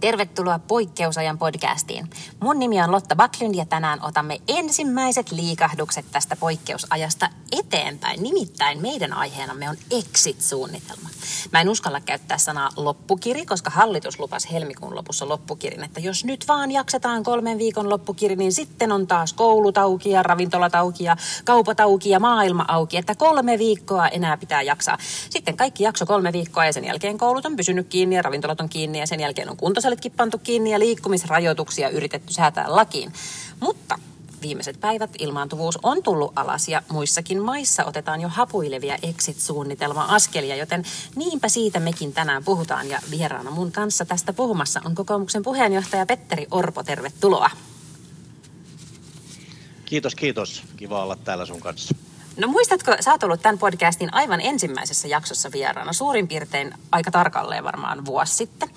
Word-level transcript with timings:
Tervetuloa 0.00 0.58
Poikkeusajan 0.58 1.38
podcastiin. 1.38 2.10
Mun 2.40 2.58
nimi 2.58 2.82
on 2.82 2.92
Lotta 2.92 3.16
Backlund 3.16 3.54
ja 3.54 3.66
tänään 3.66 3.98
otamme 4.02 4.38
ensimmäiset 4.48 5.32
liikahdukset 5.32 6.04
tästä 6.12 6.36
poikkeusajasta 6.36 7.28
eteenpäin. 7.52 8.22
Nimittäin 8.22 8.82
meidän 8.82 9.12
aiheenamme 9.12 9.68
on 9.68 9.76
exit-suunnitelma. 9.90 11.08
Mä 11.52 11.60
en 11.60 11.68
uskalla 11.68 12.00
käyttää 12.00 12.38
sanaa 12.38 12.70
loppukiri, 12.76 13.46
koska 13.46 13.70
hallitus 13.70 14.18
lupasi 14.18 14.52
helmikuun 14.52 14.94
lopussa 14.94 15.28
loppukirin, 15.28 15.84
että 15.84 16.00
jos 16.00 16.24
nyt 16.24 16.48
vaan 16.48 16.70
jaksetaan 16.70 17.22
kolmen 17.22 17.58
viikon 17.58 17.90
loppukiri, 17.90 18.36
niin 18.36 18.52
sitten 18.52 18.92
on 18.92 19.06
taas 19.06 19.32
koulut 19.32 19.78
auki 19.78 20.10
ja 20.10 20.22
ravintolat 20.22 20.74
auki 20.74 21.04
ja 21.04 21.16
kaupat 21.44 21.80
auki 21.80 22.10
ja 22.10 22.20
maailma 22.20 22.64
auki, 22.68 22.96
että 22.96 23.14
kolme 23.14 23.58
viikkoa 23.58 24.08
enää 24.08 24.36
pitää 24.36 24.62
jaksaa. 24.62 24.98
Sitten 25.30 25.56
kaikki 25.56 25.84
jakso 25.84 26.06
kolme 26.06 26.32
viikkoa 26.32 26.66
ja 26.66 26.72
sen 26.72 26.84
jälkeen 26.84 27.18
koulut 27.18 27.46
on 27.46 27.56
pysynyt 27.56 27.86
kiinni 27.88 28.16
ja 28.16 28.22
ravintolat 28.22 28.60
on 28.60 28.68
kiinni 28.68 28.98
ja 29.00 29.06
sen 29.06 29.20
jälkeen 29.20 29.50
on 29.50 29.56
kuntosalitkin 29.56 30.12
pantu 30.12 30.38
kiinni 30.38 30.70
ja 30.70 30.78
liikkumisrajoituksia 30.78 31.88
yritetty 31.88 32.32
säätää 32.32 32.76
lakiin. 32.76 33.12
Mutta 33.60 33.98
viimeiset 34.42 34.80
päivät 34.80 35.10
ilmaantuvuus 35.18 35.78
on 35.82 36.02
tullut 36.02 36.32
alas 36.36 36.68
ja 36.68 36.82
muissakin 36.88 37.42
maissa 37.42 37.84
otetaan 37.84 38.20
jo 38.20 38.28
hapuilevia 38.28 38.98
exit-suunnitelma-askelia, 39.02 40.56
joten 40.56 40.84
niinpä 41.16 41.48
siitä 41.48 41.80
mekin 41.80 42.12
tänään 42.12 42.44
puhutaan 42.44 42.88
ja 42.88 43.00
vieraana 43.10 43.50
mun 43.50 43.72
kanssa 43.72 44.04
tästä 44.04 44.32
puhumassa 44.32 44.80
on 44.84 44.94
kokoomuksen 44.94 45.42
puheenjohtaja 45.42 46.06
Petteri 46.06 46.46
Orpo, 46.50 46.82
tervetuloa. 46.82 47.50
Kiitos, 49.84 50.14
kiitos. 50.14 50.62
Kiva 50.76 51.02
olla 51.02 51.16
täällä 51.16 51.46
sun 51.46 51.60
kanssa. 51.60 51.94
No 52.36 52.48
muistatko, 52.48 52.96
sä 53.00 53.10
oot 53.10 53.22
ollut 53.22 53.42
tämän 53.42 53.58
podcastin 53.58 54.14
aivan 54.14 54.40
ensimmäisessä 54.40 55.08
jaksossa 55.08 55.52
vieraana, 55.52 55.92
suurin 55.92 56.28
piirtein 56.28 56.74
aika 56.92 57.10
tarkalleen 57.10 57.64
varmaan 57.64 58.04
vuosi 58.04 58.34
sitten. 58.34 58.68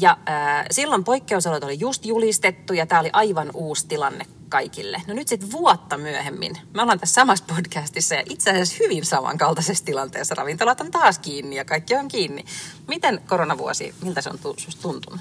Ja 0.00 0.18
äh, 0.28 0.66
silloin 0.70 1.04
poikkeusolot 1.04 1.64
oli 1.64 1.80
just 1.80 2.06
julistettu 2.06 2.72
ja 2.72 2.86
tämä 2.86 3.00
oli 3.00 3.10
aivan 3.12 3.50
uusi 3.54 3.86
tilanne 3.86 4.26
kaikille. 4.48 5.02
No 5.06 5.14
nyt 5.14 5.28
sitten 5.28 5.52
vuotta 5.52 5.98
myöhemmin, 5.98 6.56
me 6.74 6.82
ollaan 6.82 7.00
tässä 7.00 7.14
samassa 7.14 7.44
podcastissa 7.54 8.14
ja 8.14 8.22
itse 8.30 8.50
asiassa 8.50 8.76
hyvin 8.80 9.04
samankaltaisessa 9.04 9.84
tilanteessa. 9.84 10.34
Ravintolat 10.34 10.80
on 10.80 10.90
taas 10.90 11.18
kiinni 11.18 11.56
ja 11.56 11.64
kaikki 11.64 11.94
on 11.94 12.08
kiinni. 12.08 12.44
Miten 12.88 13.22
koronavuosi, 13.28 13.94
miltä 14.02 14.20
se 14.20 14.30
on 14.30 14.38
tuntunut? 14.82 15.20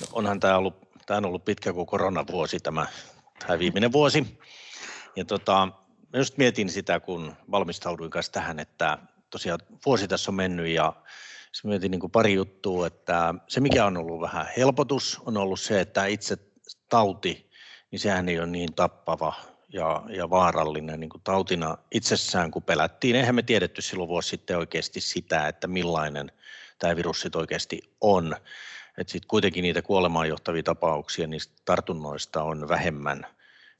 No 0.00 0.06
onhan 0.12 0.40
tämä 0.40 0.56
ollut, 0.56 0.74
tämä 1.06 1.18
on 1.18 1.24
ollut 1.24 1.44
pitkä 1.44 1.72
kuin 1.72 1.86
koronavuosi 1.86 2.60
tämä, 2.60 2.86
tämä 3.38 3.58
viimeinen 3.58 3.92
vuosi. 3.92 4.38
Ja 5.16 5.24
tota, 5.24 5.68
mä 6.12 6.18
just 6.18 6.36
mietin 6.36 6.70
sitä, 6.70 7.00
kun 7.00 7.36
valmistauduin 7.50 8.10
kanssa 8.10 8.32
tähän, 8.32 8.58
että 8.58 8.98
tosiaan 9.30 9.60
vuosi 9.86 10.08
tässä 10.08 10.30
on 10.30 10.34
mennyt 10.34 10.66
ja 10.66 10.92
se 11.52 11.68
mietin 11.68 11.90
niin 11.90 12.00
kuin 12.00 12.10
pari 12.10 12.34
juttua, 12.34 12.86
että 12.86 13.34
se 13.48 13.60
mikä 13.60 13.86
on 13.86 13.96
ollut 13.96 14.20
vähän 14.20 14.46
helpotus 14.56 15.20
on 15.26 15.36
ollut 15.36 15.60
se, 15.60 15.80
että 15.80 16.06
itse 16.06 16.36
tauti, 16.88 17.50
niin 17.92 18.00
sehän 18.00 18.28
ei 18.28 18.38
ole 18.38 18.46
niin 18.46 18.74
tappava 18.74 19.34
ja, 19.68 20.02
ja 20.08 20.30
vaarallinen 20.30 21.00
niin 21.00 21.10
kuin 21.10 21.22
tautina 21.24 21.78
itsessään, 21.90 22.50
kun 22.50 22.62
pelättiin. 22.62 23.16
Eihän 23.16 23.34
me 23.34 23.42
tiedetty 23.42 23.82
silloin 23.82 24.08
vuosi 24.08 24.28
sitten 24.28 24.58
oikeasti 24.58 25.00
sitä, 25.00 25.48
että 25.48 25.66
millainen 25.66 26.32
tämä 26.78 26.96
virus 26.96 27.20
sitten 27.20 27.40
oikeasti 27.40 27.96
on. 28.00 28.36
Sitten 29.06 29.28
kuitenkin 29.28 29.62
niitä 29.62 29.82
kuolemaan 29.82 30.28
johtavia 30.28 30.62
tapauksia 30.62 31.26
niistä 31.26 31.54
tartunnoista 31.64 32.42
on 32.42 32.68
vähemmän. 32.68 33.26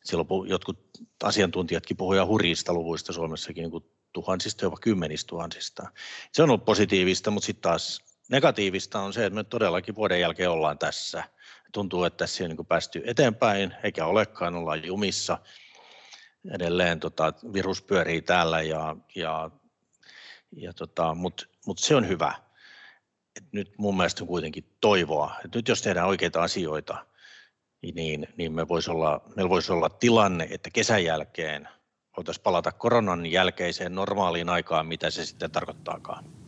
Silloin 0.04 0.48
jotkut 0.48 0.78
asiantuntijatkin 1.22 1.96
puhuivat 1.96 2.28
hurjista 2.28 2.74
luvuista 2.74 3.12
Suomessakin, 3.12 3.70
niin 3.70 3.84
tuhansista, 4.12 4.64
jopa 4.64 4.76
kymmenistä 4.80 5.28
tuhansista. 5.28 5.88
Se 6.32 6.42
on 6.42 6.50
ollut 6.50 6.64
positiivista, 6.64 7.30
mutta 7.30 7.46
sitten 7.46 7.62
taas 7.62 8.02
negatiivista 8.30 9.00
on 9.00 9.12
se, 9.12 9.26
että 9.26 9.34
me 9.34 9.44
todellakin 9.44 9.94
vuoden 9.94 10.20
jälkeen 10.20 10.50
ollaan 10.50 10.78
tässä. 10.78 11.24
Tuntuu, 11.72 12.04
että 12.04 12.16
tässä 12.16 12.44
ei 12.44 12.48
niin 12.48 12.66
päästy 12.66 13.02
eteenpäin, 13.06 13.74
eikä 13.82 14.06
olekaan, 14.06 14.54
ollaan 14.54 14.84
jumissa. 14.84 15.38
Edelleen 16.50 17.00
tota, 17.00 17.32
virus 17.52 17.82
pyörii 17.82 18.22
täällä, 18.22 18.62
ja, 18.62 18.96
ja, 19.14 19.50
ja 20.56 20.72
tota, 20.72 21.14
mutta 21.14 21.46
mut 21.66 21.78
se 21.78 21.96
on 21.96 22.08
hyvä. 22.08 22.34
Et 23.36 23.44
nyt 23.52 23.72
mun 23.78 23.96
mielestä 23.96 24.24
on 24.24 24.28
kuitenkin 24.28 24.64
toivoa, 24.80 25.34
että 25.44 25.58
nyt 25.58 25.68
jos 25.68 25.82
tehdään 25.82 26.08
oikeita 26.08 26.42
asioita, 26.42 27.06
niin, 27.94 28.28
niin 28.36 28.52
me 28.52 28.68
vois 28.68 28.88
olla, 28.88 29.20
meillä 29.36 29.50
voisi 29.50 29.72
olla 29.72 29.88
tilanne, 29.88 30.48
että 30.50 30.70
kesän 30.70 31.04
jälkeen– 31.04 31.68
voitaisiin 32.16 32.42
palata 32.42 32.72
koronan 32.72 33.26
jälkeiseen 33.26 33.94
normaaliin 33.94 34.48
aikaan, 34.48 34.86
mitä 34.86 35.10
se 35.10 35.26
sitten 35.26 35.50
tarkoittaakaan. 35.50 36.41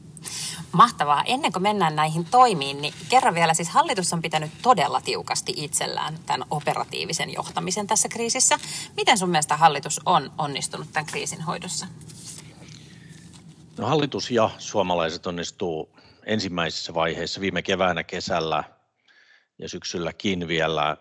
Mahtavaa. 0.73 1.23
Ennen 1.27 1.53
kuin 1.53 1.63
mennään 1.63 1.97
näihin 1.97 2.25
toimiin, 2.25 2.83
niin 2.83 2.95
kerran 3.09 3.35
vielä 3.35 3.55
siis 3.55 3.69
hallitus 3.69 4.13
on 4.13 4.23
pitänyt 4.23 4.51
todella 4.63 5.01
tiukasti 5.01 5.53
itsellään 5.57 6.19
tämän 6.27 6.49
operatiivisen 6.51 7.33
johtamisen 7.33 7.87
tässä 7.87 8.09
kriisissä. 8.09 8.59
Miten 8.97 9.19
sun 9.19 9.31
mielestä 9.31 9.57
hallitus 9.57 10.01
on 10.07 10.33
onnistunut 10.39 10.89
tämän 10.93 11.07
kriisin 11.07 11.41
hoidossa? 11.41 11.87
No 13.79 13.87
hallitus 13.87 14.31
ja 14.31 14.51
suomalaiset 14.59 15.27
onnistuu 15.27 15.89
ensimmäisessä 16.27 16.95
vaiheessa 16.95 17.41
viime 17.41 17.63
keväänä, 17.63 18.05
kesällä 18.05 18.65
ja 19.59 19.69
syksylläkin 19.69 20.49
vielä 20.49 20.97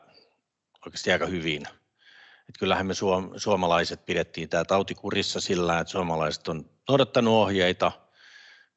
oikeasti 0.86 1.12
aika 1.12 1.26
hyvin– 1.26 1.64
että 2.50 2.60
kyllähän 2.60 2.86
me 2.86 2.94
suom- 2.94 3.32
suomalaiset 3.38 4.06
pidettiin 4.06 4.50
tämä 4.50 4.66
tautikurissa 4.66 5.42
sillä, 5.42 5.80
että 5.80 5.92
suomalaiset 5.92 6.48
on 6.48 6.70
noudattanut 6.90 7.34
ohjeita, 7.34 7.92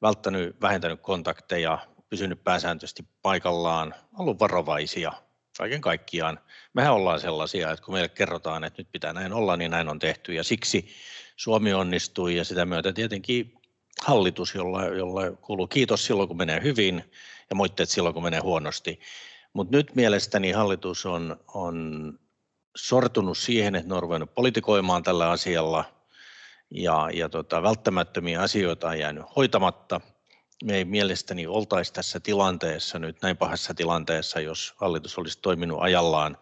välttänyt, 0.01 0.61
vähentänyt 0.61 1.01
kontakteja, 1.01 1.79
pysynyt 2.09 2.43
pääsääntöisesti 2.43 3.03
paikallaan, 3.21 3.95
ollut 4.19 4.39
varovaisia 4.39 5.11
kaiken 5.57 5.81
kaikkiaan. 5.81 6.39
Mehän 6.73 6.93
ollaan 6.93 7.19
sellaisia, 7.19 7.71
että 7.71 7.85
kun 7.85 7.93
meille 7.93 8.09
kerrotaan, 8.09 8.63
että 8.63 8.81
nyt 8.81 8.91
pitää 8.91 9.13
näin 9.13 9.33
olla, 9.33 9.57
niin 9.57 9.71
näin 9.71 9.89
on 9.89 9.99
tehty. 9.99 10.33
Ja 10.33 10.43
siksi 10.43 10.87
Suomi 11.35 11.73
onnistui 11.73 12.35
ja 12.35 12.45
sitä 12.45 12.65
myötä 12.65 12.93
tietenkin 12.93 13.53
hallitus, 14.01 14.55
jolla, 14.55 14.85
jolla 14.85 15.31
kuuluu 15.31 15.67
kiitos 15.67 16.05
silloin, 16.05 16.27
kun 16.27 16.37
menee 16.37 16.63
hyvin 16.63 17.11
ja 17.49 17.55
moitteet 17.55 17.89
silloin, 17.89 18.13
kun 18.13 18.23
menee 18.23 18.39
huonosti. 18.39 18.99
Mutta 19.53 19.77
nyt 19.77 19.95
mielestäni 19.95 20.51
hallitus 20.51 21.05
on, 21.05 21.39
on 21.53 22.19
sortunut 22.75 23.37
siihen, 23.37 23.75
että 23.75 23.87
ne 23.89 23.95
on 23.95 24.03
ruvennut 24.03 24.33
politikoimaan 24.33 25.03
tällä 25.03 25.29
asialla 25.29 25.96
ja, 26.71 27.09
ja 27.13 27.29
tota, 27.29 27.63
välttämättömiä 27.63 28.41
asioita 28.41 28.87
on 28.87 28.99
jäänyt 28.99 29.25
hoitamatta. 29.35 30.01
Me 30.63 30.75
ei 30.75 30.85
mielestäni 30.85 31.47
oltaisi 31.47 31.93
tässä 31.93 32.19
tilanteessa 32.19 32.99
nyt 32.99 33.21
näin 33.21 33.37
pahassa 33.37 33.73
tilanteessa, 33.73 34.39
jos 34.39 34.73
hallitus 34.77 35.17
olisi 35.17 35.39
toiminut 35.41 35.81
ajallaan. 35.81 36.37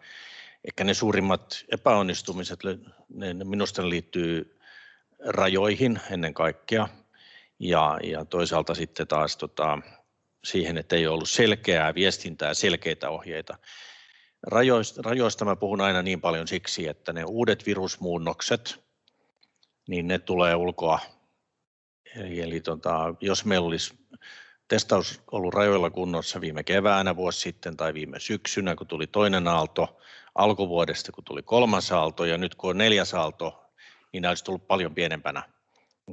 Ehkä 0.64 0.84
ne 0.84 0.94
suurimmat 0.94 1.64
epäonnistumiset, 1.72 2.60
ne, 3.08 3.34
minusta 3.34 3.88
liittyy 3.88 4.58
rajoihin 5.26 6.00
ennen 6.10 6.34
kaikkea 6.34 6.88
ja, 7.58 7.98
ja 8.02 8.24
toisaalta 8.24 8.74
sitten 8.74 9.06
taas 9.06 9.36
tota, 9.36 9.78
siihen, 10.44 10.78
että 10.78 10.96
ei 10.96 11.06
ollut 11.06 11.30
selkeää 11.30 11.94
viestintää, 11.94 12.54
selkeitä 12.54 13.10
ohjeita. 13.10 13.58
Rajoista, 14.42 15.02
rajoista 15.02 15.44
mä 15.44 15.56
puhun 15.56 15.80
aina 15.80 16.02
niin 16.02 16.20
paljon 16.20 16.48
siksi, 16.48 16.88
että 16.88 17.12
ne 17.12 17.24
uudet 17.24 17.66
virusmuunnokset, 17.66 18.85
niin 19.88 20.08
ne 20.08 20.18
tulee 20.18 20.54
ulkoa. 20.54 20.98
Eli, 22.16 22.40
eli 22.40 22.60
tota, 22.60 23.14
jos 23.20 23.44
meillä 23.44 23.66
olisi 23.66 23.94
testaus 24.68 25.20
ollut 25.32 25.54
rajoilla 25.54 25.90
kunnossa 25.90 26.40
viime 26.40 26.64
keväänä 26.64 27.16
vuosi 27.16 27.40
sitten 27.40 27.76
tai 27.76 27.94
viime 27.94 28.20
syksynä, 28.20 28.74
kun 28.76 28.86
tuli 28.86 29.06
toinen 29.06 29.48
aalto, 29.48 30.00
alkuvuodesta 30.34 31.12
kun 31.12 31.24
tuli 31.24 31.42
kolmas 31.42 31.92
aalto 31.92 32.24
ja 32.24 32.38
nyt 32.38 32.54
kun 32.54 32.70
on 32.70 32.78
neljäs 32.78 33.14
aalto, 33.14 33.64
niin 34.12 34.22
nämä 34.22 34.30
olisi 34.30 34.44
tullut 34.44 34.66
paljon 34.66 34.94
pienempänä. 34.94 35.42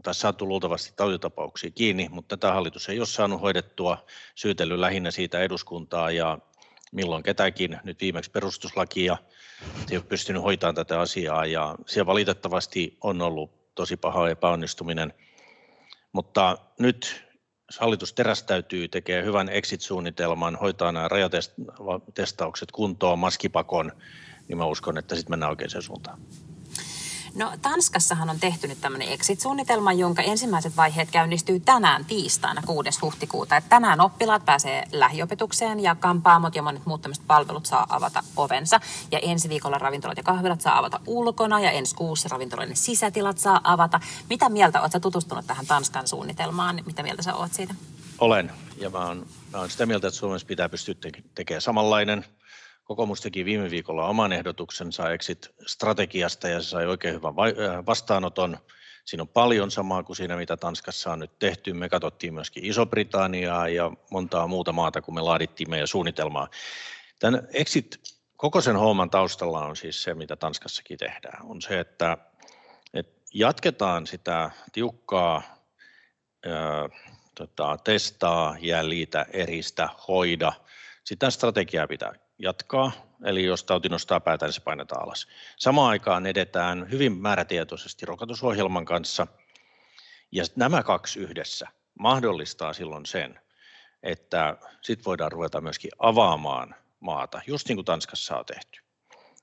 Tässä 0.04 0.22
saatu 0.22 0.48
luultavasti 0.48 0.94
tautitapauksia 0.96 1.72
kiinni, 1.72 2.10
mutta 2.12 2.38
tätä 2.38 2.54
hallitus 2.54 2.90
ei 2.90 3.00
ole 3.00 3.06
saanut 3.06 3.42
hoidettua, 3.42 4.06
syytellyt 4.36 4.80
lähinnä 4.80 5.12
siitä 5.12 5.40
eduskuntaa 5.40 6.12
ja 6.12 6.40
milloin 6.92 7.24
ketäkin, 7.24 7.80
nyt 7.84 8.02
viimeksi 8.02 8.32
perustuslakia, 8.32 9.18
ei 9.92 9.98
ole 9.98 10.06
pystynyt 10.10 10.44
hoitamaan 10.44 10.76
tätä 10.76 11.00
asiaa 11.00 11.46
ja 11.46 11.76
siellä 11.86 12.06
valitettavasti 12.06 12.98
on 13.02 13.22
ollut 13.22 13.63
tosi 13.76 13.98
paha 13.98 14.30
epäonnistuminen. 14.30 15.14
Mutta 16.12 16.58
nyt 16.80 17.26
hallitus 17.80 18.14
terästäytyy, 18.14 18.88
tekee 18.88 19.24
hyvän 19.24 19.50
exit-suunnitelman, 19.50 20.56
hoitaa 20.56 20.92
nämä 20.92 21.08
rajatestaukset 21.08 22.72
kuntoon, 22.72 23.20
maskipakon, 23.20 23.92
niin 24.48 24.58
mä 24.58 24.66
uskon, 24.66 24.98
että 24.98 25.16
sitten 25.16 25.32
mennään 25.32 25.50
oikeaan 25.50 25.82
suuntaan. 25.82 26.20
No 27.36 27.52
Tanskassahan 27.62 28.30
on 28.30 28.40
tehty 28.40 28.68
nyt 28.68 28.82
tämmöinen 28.82 29.08
exit-suunnitelma, 29.08 29.94
jonka 29.94 30.22
ensimmäiset 30.22 30.78
vaiheet 30.78 31.12
käynnistyy 31.12 31.60
tänään 31.60 32.06
tiistaina 32.06 32.62
6. 32.66 32.90
huhtikuuta. 33.02 33.58
Et 33.58 33.70
tänään 33.70 34.02
oppilaat 34.02 34.46
pääsee 34.46 34.84
lähiopetukseen 34.92 35.80
ja 35.80 35.96
kampaamot 35.96 36.56
ja 36.56 36.62
monet 36.62 36.86
muut 36.86 37.02
tämmöiset 37.02 37.28
palvelut 37.28 37.66
saa 37.66 37.86
avata 37.90 38.24
ovensa. 38.38 38.80
Ja 39.12 39.20
ensi 39.20 39.50
viikolla 39.50 39.78
ravintolat 39.78 40.18
ja 40.18 40.24
kahvilat 40.24 40.62
saa 40.62 40.78
avata 40.78 41.00
ulkona 41.08 41.60
ja 41.60 41.72
ensi 41.72 41.96
kuussa 41.96 42.30
ravintoloiden 42.32 42.76
sisätilat 42.76 43.38
saa 43.38 43.62
avata. 43.64 44.00
Mitä 44.30 44.50
mieltä 44.50 44.82
oletko 44.82 45.00
tutustunut 45.00 45.48
tähän 45.48 45.66
Tanskan 45.66 46.08
suunnitelmaan? 46.08 46.82
Mitä 46.86 47.04
mieltä 47.04 47.22
sä 47.22 47.36
oot 47.36 47.54
siitä? 47.54 47.76
Olen 48.20 48.52
ja 48.78 48.90
mä 48.90 49.06
oon, 49.06 49.26
mä 49.54 49.60
oon 49.60 49.70
sitä 49.70 49.86
mieltä, 49.86 50.08
että 50.08 50.20
Suomessa 50.20 50.48
pitää 50.48 50.70
pystyä 50.70 50.96
tekemään 51.36 51.62
samanlainen– 51.62 52.26
Kokoomus 52.84 53.22
teki 53.22 53.46
viime 53.46 53.70
viikolla 53.70 54.08
oman 54.08 54.34
ehdotuksensa 54.34 55.12
exit-strategiasta 55.12 56.48
ja 56.48 56.62
se 56.62 56.70
sai 56.70 56.86
oikein 56.86 57.14
hyvän 57.14 57.34
äh, 57.40 57.86
vastaanoton. 57.86 58.58
Siinä 59.06 59.22
on 59.22 59.28
paljon 59.28 59.72
samaa 59.72 60.04
kuin 60.04 60.16
siinä, 60.16 60.36
mitä 60.36 60.58
Tanskassa 60.58 61.12
on 61.12 61.20
nyt 61.20 61.40
tehty. 61.40 61.74
Me 61.74 61.90
katsottiin 61.90 62.34
myöskin 62.34 62.66
Iso-Britanniaa 62.66 63.70
ja 63.70 63.92
montaa 64.12 64.48
muuta 64.48 64.72
maata, 64.72 65.02
kun 65.02 65.14
me 65.14 65.22
laadittiin 65.22 65.70
meidän 65.70 65.88
suunnitelmaa. 65.88 66.48
Tämän 67.20 67.48
exit, 67.54 68.00
koko 68.38 68.62
sen 68.62 68.76
homman 68.76 69.10
taustalla 69.10 69.66
on 69.66 69.76
siis 69.76 70.04
se, 70.04 70.14
mitä 70.14 70.36
Tanskassakin 70.36 70.98
tehdään. 70.98 71.46
On 71.46 71.62
se, 71.62 71.80
että, 71.80 72.18
että 72.94 73.22
jatketaan 73.34 74.08
sitä 74.08 74.52
tiukkaa 74.72 75.42
ää, 76.46 76.90
tota, 77.36 77.78
testaa, 77.84 78.58
jäljitä, 78.60 79.26
eristä, 79.34 79.90
hoida. 80.08 80.54
Sitä 81.04 81.30
strategiaa 81.30 81.88
pitää 81.88 82.14
jatkaa, 82.40 82.92
eli 83.26 83.44
jos 83.44 83.64
tauti 83.64 83.90
nostaa 83.90 84.20
päätä, 84.20 84.46
niin 84.46 84.54
se 84.54 84.62
painetaan 84.62 85.04
alas. 85.04 85.28
Samaan 85.58 85.90
aikaan 85.90 86.26
edetään 86.26 86.92
hyvin 86.92 87.18
määrätietoisesti 87.18 88.06
rokotusohjelman 88.06 88.86
kanssa, 88.86 89.28
ja 90.32 90.44
nämä 90.56 90.84
kaksi 90.84 91.20
yhdessä 91.20 91.68
mahdollistaa 92.00 92.74
silloin 92.74 93.06
sen, 93.06 93.40
että 94.04 94.58
sitten 94.82 95.06
voidaan 95.06 95.32
ruveta 95.32 95.62
myöskin 95.62 95.92
avaamaan 96.00 96.76
maata, 97.00 97.42
just 97.48 97.68
niin 97.68 97.78
kuin 97.78 97.86
Tanskassa 97.86 98.38
on 98.38 98.46
tehty. 98.46 98.82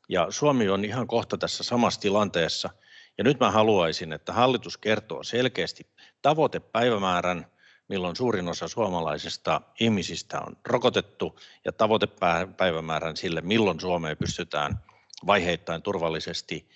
Ja 0.08 0.26
Suomi 0.30 0.68
on 0.68 0.84
ihan 0.84 1.06
kohta 1.06 1.38
tässä 1.38 1.64
samassa 1.64 2.00
tilanteessa, 2.00 2.70
ja 3.18 3.24
nyt 3.24 3.40
mä 3.40 3.50
haluaisin, 3.50 4.12
että 4.12 4.32
hallitus 4.32 4.78
kertoo 4.78 5.22
selkeästi 5.22 5.86
tavoitepäivämäärän, 6.22 7.46
milloin 7.90 8.16
suurin 8.16 8.48
osa 8.48 8.68
suomalaisista 8.68 9.60
ihmisistä 9.80 10.40
on 10.40 10.56
rokotettu 10.66 11.38
ja 11.64 11.72
tavoitepäivämäärän 11.72 13.16
sille, 13.16 13.40
milloin 13.40 13.80
Suomeen 13.80 14.16
pystytään 14.16 14.78
vaiheittain 15.26 15.82
turvallisesti 15.82 16.68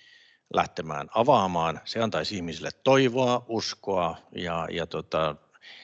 lähtemään 0.53 1.07
avaamaan. 1.15 1.81
Se 1.85 1.99
antaisi 1.99 2.35
ihmisille 2.35 2.69
toivoa, 2.83 3.45
uskoa 3.47 4.17
ja, 4.35 4.67
ja 4.71 4.87
tota, 4.87 5.35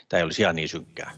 tämä 0.10 0.20
ei 0.20 0.24
olisi 0.24 0.42
ihan 0.42 0.56
niin 0.56 0.70
synkkää. 0.70 1.12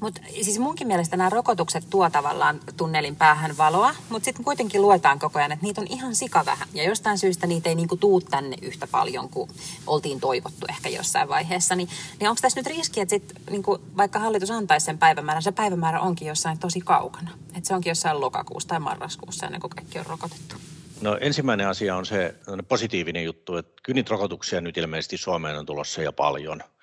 Mutta 0.00 0.20
siis 0.42 0.58
munkin 0.58 0.86
mielestä 0.86 1.16
nämä 1.16 1.30
rokotukset 1.30 1.84
tuo 1.90 2.10
tavallaan 2.10 2.60
tunnelin 2.76 3.16
päähän 3.16 3.56
valoa, 3.56 3.94
mutta 4.08 4.24
sitten 4.24 4.44
kuitenkin 4.44 4.82
luetaan 4.82 5.18
koko 5.18 5.38
ajan, 5.38 5.52
että 5.52 5.66
niitä 5.66 5.80
on 5.80 5.86
ihan 5.90 6.14
sika 6.14 6.44
vähän. 6.46 6.68
Ja 6.74 6.84
jostain 6.84 7.18
syystä 7.18 7.46
niitä 7.46 7.68
ei 7.68 7.74
niinku 7.74 7.96
tuu 7.96 8.20
tänne 8.20 8.56
yhtä 8.62 8.86
paljon 8.86 9.28
kuin 9.28 9.50
oltiin 9.86 10.20
toivottu 10.20 10.66
ehkä 10.68 10.88
jossain 10.88 11.28
vaiheessa. 11.28 11.74
Niin, 11.74 11.88
niin 12.20 12.28
onko 12.28 12.38
tässä 12.42 12.60
nyt 12.60 12.66
riski, 12.66 13.00
että 13.00 13.10
sit, 13.10 13.32
niinku, 13.50 13.78
vaikka 13.96 14.18
hallitus 14.18 14.50
antaisi 14.50 14.86
sen 14.86 14.98
päivämäärän, 14.98 15.42
se 15.42 15.52
päivämäärä 15.52 16.00
onkin 16.00 16.28
jossain 16.28 16.58
tosi 16.58 16.80
kaukana. 16.80 17.30
Että 17.56 17.68
se 17.68 17.74
onkin 17.74 17.90
jossain 17.90 18.20
lokakuussa 18.20 18.68
tai 18.68 18.80
marraskuussa 18.80 19.46
ennen 19.46 19.60
kuin 19.60 19.70
kaikki 19.70 19.98
on 19.98 20.06
rokotettu. 20.06 20.56
No 21.00 21.18
ensimmäinen 21.20 21.68
asia 21.68 21.96
on 21.96 22.06
se 22.06 22.34
positiivinen 22.68 23.24
juttu, 23.24 23.56
että 23.56 23.72
kynitrokotuksia 23.82 24.60
nyt 24.60 24.76
ilmeisesti 24.76 25.16
Suomeen 25.16 25.58
on 25.58 25.66
tulossa 25.66 26.02
jo 26.02 26.12
paljon– 26.12 26.62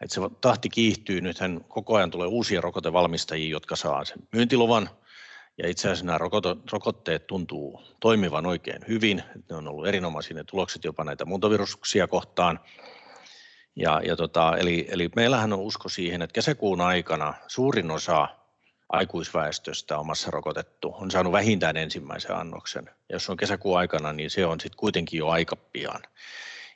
että 0.00 0.14
se 0.14 0.20
tahti 0.40 0.68
kiihtyy. 0.68 1.20
Nythän 1.20 1.60
koko 1.68 1.96
ajan 1.96 2.10
tulee 2.10 2.26
uusia 2.26 2.60
rokotevalmistajia, 2.60 3.50
jotka 3.50 3.76
saa 3.76 4.04
sen 4.04 4.18
myyntiluvan. 4.32 4.90
Ja 5.58 5.68
itse 5.68 5.88
asiassa 5.88 6.06
nämä 6.06 6.18
rokotteet 6.72 7.26
tuntuu 7.26 7.82
toimivan 8.00 8.46
oikein 8.46 8.82
hyvin. 8.88 9.22
Ne 9.50 9.56
on 9.56 9.68
ollut 9.68 9.86
erinomaisia 9.86 10.36
ne 10.36 10.44
tulokset 10.44 10.84
jopa 10.84 11.04
näitä 11.04 11.24
muuntoviruksia 11.24 12.06
kohtaan. 12.06 12.60
Ja, 13.76 14.00
ja 14.04 14.16
tota, 14.16 14.56
eli, 14.56 14.86
eli 14.90 15.10
meillähän 15.16 15.52
on 15.52 15.58
usko 15.58 15.88
siihen, 15.88 16.22
että 16.22 16.34
kesäkuun 16.34 16.80
aikana 16.80 17.34
suurin 17.46 17.90
osa 17.90 18.28
aikuisväestöstä 18.88 19.98
on 19.98 20.06
rokotettu, 20.26 20.94
on 21.00 21.10
saanut 21.10 21.32
vähintään 21.32 21.76
ensimmäisen 21.76 22.36
annoksen. 22.36 22.84
Ja 22.86 23.14
jos 23.14 23.30
on 23.30 23.36
kesäkuun 23.36 23.78
aikana, 23.78 24.12
niin 24.12 24.30
se 24.30 24.46
on 24.46 24.60
sitten 24.60 24.78
kuitenkin 24.78 25.18
jo 25.18 25.28
aika 25.28 25.56
pian. 25.56 26.02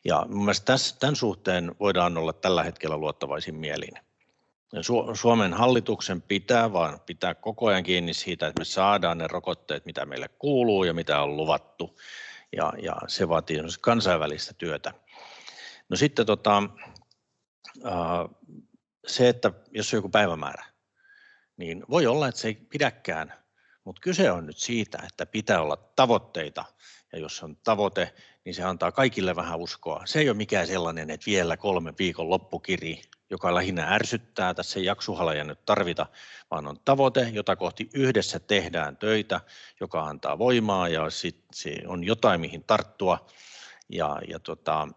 Ja 0.05 0.27
mielestäni 0.29 0.79
tämän 1.01 1.17
suhteen 1.17 1.75
voidaan 1.81 2.19
olla 2.19 2.33
tällä 2.33 2.63
hetkellä 2.63 2.97
luottavaisin 2.97 3.55
mielin. 3.55 3.95
Suomen 5.15 5.55
hallituksen 5.55 6.23
pitää 6.23 6.73
vaan 6.73 7.01
pitää 7.01 7.35
koko 7.35 7.67
ajan 7.67 7.83
kiinni 7.83 8.15
siitä, 8.15 8.47
että 8.47 8.61
me 8.61 8.65
saadaan 8.65 9.19
ne 9.19 9.27
rokotteet, 9.27 9.87
mitä 9.87 10.07
meille 10.07 10.29
kuuluu 10.29 10.85
ja 10.85 10.95
mitä 10.95 11.23
on 11.23 11.37
luvattu. 11.37 11.99
Ja, 12.57 12.73
ja 12.83 12.97
se 13.07 13.29
vaatii 13.29 13.59
kansainvälistä 13.81 14.55
työtä. 14.55 14.95
No 15.89 15.97
sitten 15.97 16.27
tota, 16.27 16.63
se, 19.07 19.29
että 19.29 19.53
jos 19.71 19.95
on 19.95 19.99
joku 19.99 20.09
päivämäärä, 20.09 20.65
niin 21.57 21.85
voi 21.91 22.07
olla, 22.07 22.29
että 22.29 22.41
se 22.41 22.49
ei 22.49 22.55
pidäkään, 22.55 23.33
mutta 23.85 24.01
kyse 24.01 24.31
on 24.31 24.47
nyt 24.47 24.59
siitä, 24.59 25.03
että 25.07 25.27
pitää 25.27 25.63
olla 25.63 25.77
tavoitteita 25.77 26.65
ja 27.13 27.19
jos 27.19 27.43
on 27.43 27.57
tavoite, 27.57 28.15
niin 28.45 28.55
se 28.55 28.63
antaa 28.63 28.93
kaikille 28.93 29.37
vähän 29.37 29.59
uskoa. 29.59 30.03
Se 30.05 30.21
ei 30.21 30.29
ole 30.29 30.37
mikään 30.37 30.67
sellainen, 30.67 31.11
että 31.11 31.27
vielä 31.27 31.57
kolme 31.57 31.95
viikon 31.99 32.31
loppukiri, 32.31 33.03
joka 33.31 33.55
lähinnä 33.55 33.95
ärsyttää, 33.95 34.55
tässä 34.55 34.79
ei 34.81 34.85
jaksuhalaja 34.85 35.45
nyt 35.45 35.65
tarvita, 35.65 36.07
vaan 36.51 36.67
on 36.67 36.77
tavoite, 36.85 37.29
jota 37.33 37.57
kohti 37.57 37.91
yhdessä 37.95 38.39
tehdään 38.39 38.97
töitä, 38.97 39.41
joka 39.81 40.05
antaa 40.05 40.39
voimaa 40.39 40.89
ja 40.89 41.11
sit 41.11 41.45
se 41.53 41.77
on 41.87 42.05
jotain, 42.05 42.41
mihin 42.41 42.65
tarttua. 42.65 43.27
Ja, 43.89 44.21
ja 44.29 44.39
tota, 44.39 44.89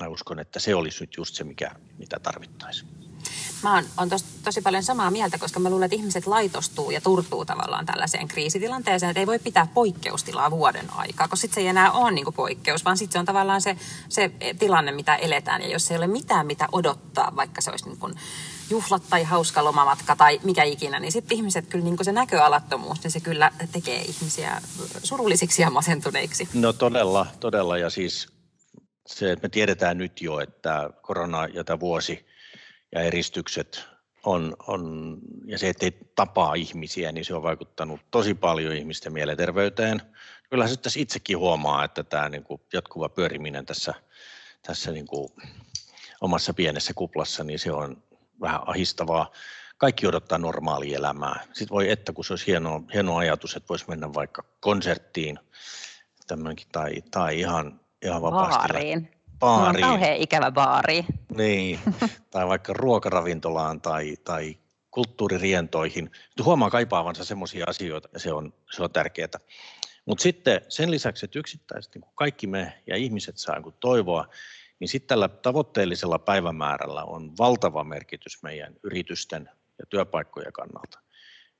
mä 0.00 0.08
uskon, 0.08 0.38
että 0.38 0.60
se 0.60 0.74
olisi 0.74 1.00
nyt 1.00 1.16
just 1.16 1.34
se, 1.34 1.44
mikä, 1.44 1.70
mitä 1.98 2.18
tarvittaisiin. 2.18 3.03
Mä 3.64 3.74
oon, 3.74 3.84
on 3.96 4.08
tos, 4.08 4.24
tosi 4.44 4.60
paljon 4.60 4.82
samaa 4.82 5.10
mieltä, 5.10 5.38
koska 5.38 5.60
mä 5.60 5.70
luulen, 5.70 5.84
että 5.84 5.96
ihmiset 5.96 6.26
laitostuu 6.26 6.90
ja 6.90 7.00
turtuu 7.00 7.44
tavallaan 7.44 7.86
tällaiseen 7.86 8.28
kriisitilanteeseen, 8.28 9.10
että 9.10 9.20
ei 9.20 9.26
voi 9.26 9.38
pitää 9.38 9.66
poikkeustilaa 9.74 10.50
vuoden 10.50 10.86
aikaa, 10.92 11.28
koska 11.28 11.36
sitten 11.36 11.54
se 11.54 11.60
ei 11.60 11.66
enää 11.66 11.92
ole 11.92 12.10
niin 12.10 12.34
poikkeus, 12.36 12.84
vaan 12.84 12.96
sitten 12.96 13.12
se 13.12 13.18
on 13.18 13.24
tavallaan 13.24 13.60
se, 13.60 13.76
se 14.08 14.30
tilanne, 14.58 14.92
mitä 14.92 15.16
eletään. 15.16 15.62
Ja 15.62 15.68
jos 15.68 15.90
ei 15.90 15.96
ole 15.96 16.06
mitään, 16.06 16.46
mitä 16.46 16.68
odottaa, 16.72 17.36
vaikka 17.36 17.60
se 17.60 17.70
olisi 17.70 17.88
niin 17.88 17.98
kuin 17.98 18.14
juhlat 18.70 19.02
tai 19.10 19.22
hauska 19.22 19.64
lomamatka 19.64 20.16
tai 20.16 20.40
mikä 20.42 20.62
ikinä, 20.62 21.00
niin 21.00 21.12
sitten 21.12 21.36
ihmiset 21.36 21.66
kyllä 21.66 21.84
niin 21.84 21.96
kuin 21.96 22.04
se 22.04 22.12
näköalattomuus, 22.12 23.02
niin 23.02 23.10
se 23.10 23.20
kyllä 23.20 23.50
tekee 23.72 24.00
ihmisiä 24.00 24.62
surullisiksi 25.02 25.62
ja 25.62 25.70
masentuneiksi. 25.70 26.48
No 26.54 26.72
todella, 26.72 27.26
todella. 27.40 27.78
Ja 27.78 27.90
siis 27.90 28.28
se, 29.06 29.32
että 29.32 29.44
me 29.44 29.48
tiedetään 29.48 29.98
nyt 29.98 30.22
jo, 30.22 30.40
että 30.40 30.90
korona 31.02 31.46
ja 31.46 31.64
tämä 31.64 31.80
vuosi 31.80 32.33
ja 32.94 33.00
eristykset 33.00 33.84
on, 34.24 34.56
on, 34.66 35.16
ja 35.46 35.58
se, 35.58 35.68
ettei 35.68 35.98
tapaa 36.14 36.54
ihmisiä, 36.54 37.12
niin 37.12 37.24
se 37.24 37.34
on 37.34 37.42
vaikuttanut 37.42 38.00
tosi 38.10 38.34
paljon 38.34 38.76
ihmisten 38.76 39.12
mielenterveyteen. 39.12 40.02
Kyllä 40.50 40.68
se 40.68 40.76
tässä 40.76 41.00
itsekin 41.00 41.38
huomaa, 41.38 41.84
että 41.84 42.04
tämä 42.04 42.28
niin 42.28 42.44
kuin 42.44 42.60
jatkuva 42.72 43.08
pyöriminen 43.08 43.66
tässä, 43.66 43.94
tässä 44.62 44.92
niin 44.92 45.06
kuin 45.06 45.28
omassa 46.20 46.54
pienessä 46.54 46.92
kuplassa, 46.94 47.44
niin 47.44 47.58
se 47.58 47.72
on 47.72 48.02
vähän 48.40 48.60
ahistavaa. 48.66 49.32
Kaikki 49.76 50.06
odottaa 50.06 50.38
normaalia 50.38 50.98
elämää. 50.98 51.40
Sitten 51.44 51.74
voi, 51.74 51.90
että 51.90 52.12
kun 52.12 52.24
se 52.24 52.32
olisi 52.32 52.46
hieno, 52.46 52.82
hieno 52.94 53.16
ajatus, 53.16 53.56
että 53.56 53.68
voisi 53.68 53.84
mennä 53.88 54.14
vaikka 54.14 54.44
konserttiin 54.60 55.38
tai, 56.72 57.02
tai 57.10 57.40
ihan, 57.40 57.80
ihan 58.02 58.22
vapaasti. 58.22 58.72
Baariin 58.72 59.13
baariin. 59.38 59.84
on 59.84 59.90
kauhean 59.90 60.16
ikävä 60.16 60.50
baari. 60.50 61.04
Niin, 61.36 61.78
tai 62.30 62.46
vaikka 62.46 62.72
ruokaravintolaan 62.72 63.80
tai, 63.80 64.16
tai 64.24 64.56
kulttuuririentoihin. 64.90 66.10
Huomaa 66.44 66.70
kaipaavansa 66.70 67.24
semmoisia 67.24 67.64
asioita 67.68 68.08
ja 68.12 68.18
se 68.18 68.32
on, 68.32 68.54
se 68.70 68.82
on 68.82 68.90
tärkeää. 68.90 69.40
Mutta 70.06 70.22
sitten 70.22 70.60
sen 70.68 70.90
lisäksi, 70.90 71.24
että 71.24 71.38
yksittäisesti 71.38 71.98
niin 71.98 72.10
kaikki 72.14 72.46
me 72.46 72.82
ja 72.86 72.96
ihmiset 72.96 73.38
saa 73.38 73.58
niin 73.58 73.74
toivoa, 73.80 74.26
niin 74.80 74.88
sitten 74.88 75.08
tällä 75.08 75.28
tavoitteellisella 75.28 76.18
päivämäärällä 76.18 77.04
on 77.04 77.32
valtava 77.38 77.84
merkitys 77.84 78.42
meidän 78.42 78.74
yritysten 78.82 79.50
ja 79.78 79.86
työpaikkojen 79.88 80.52
kannalta. 80.52 80.98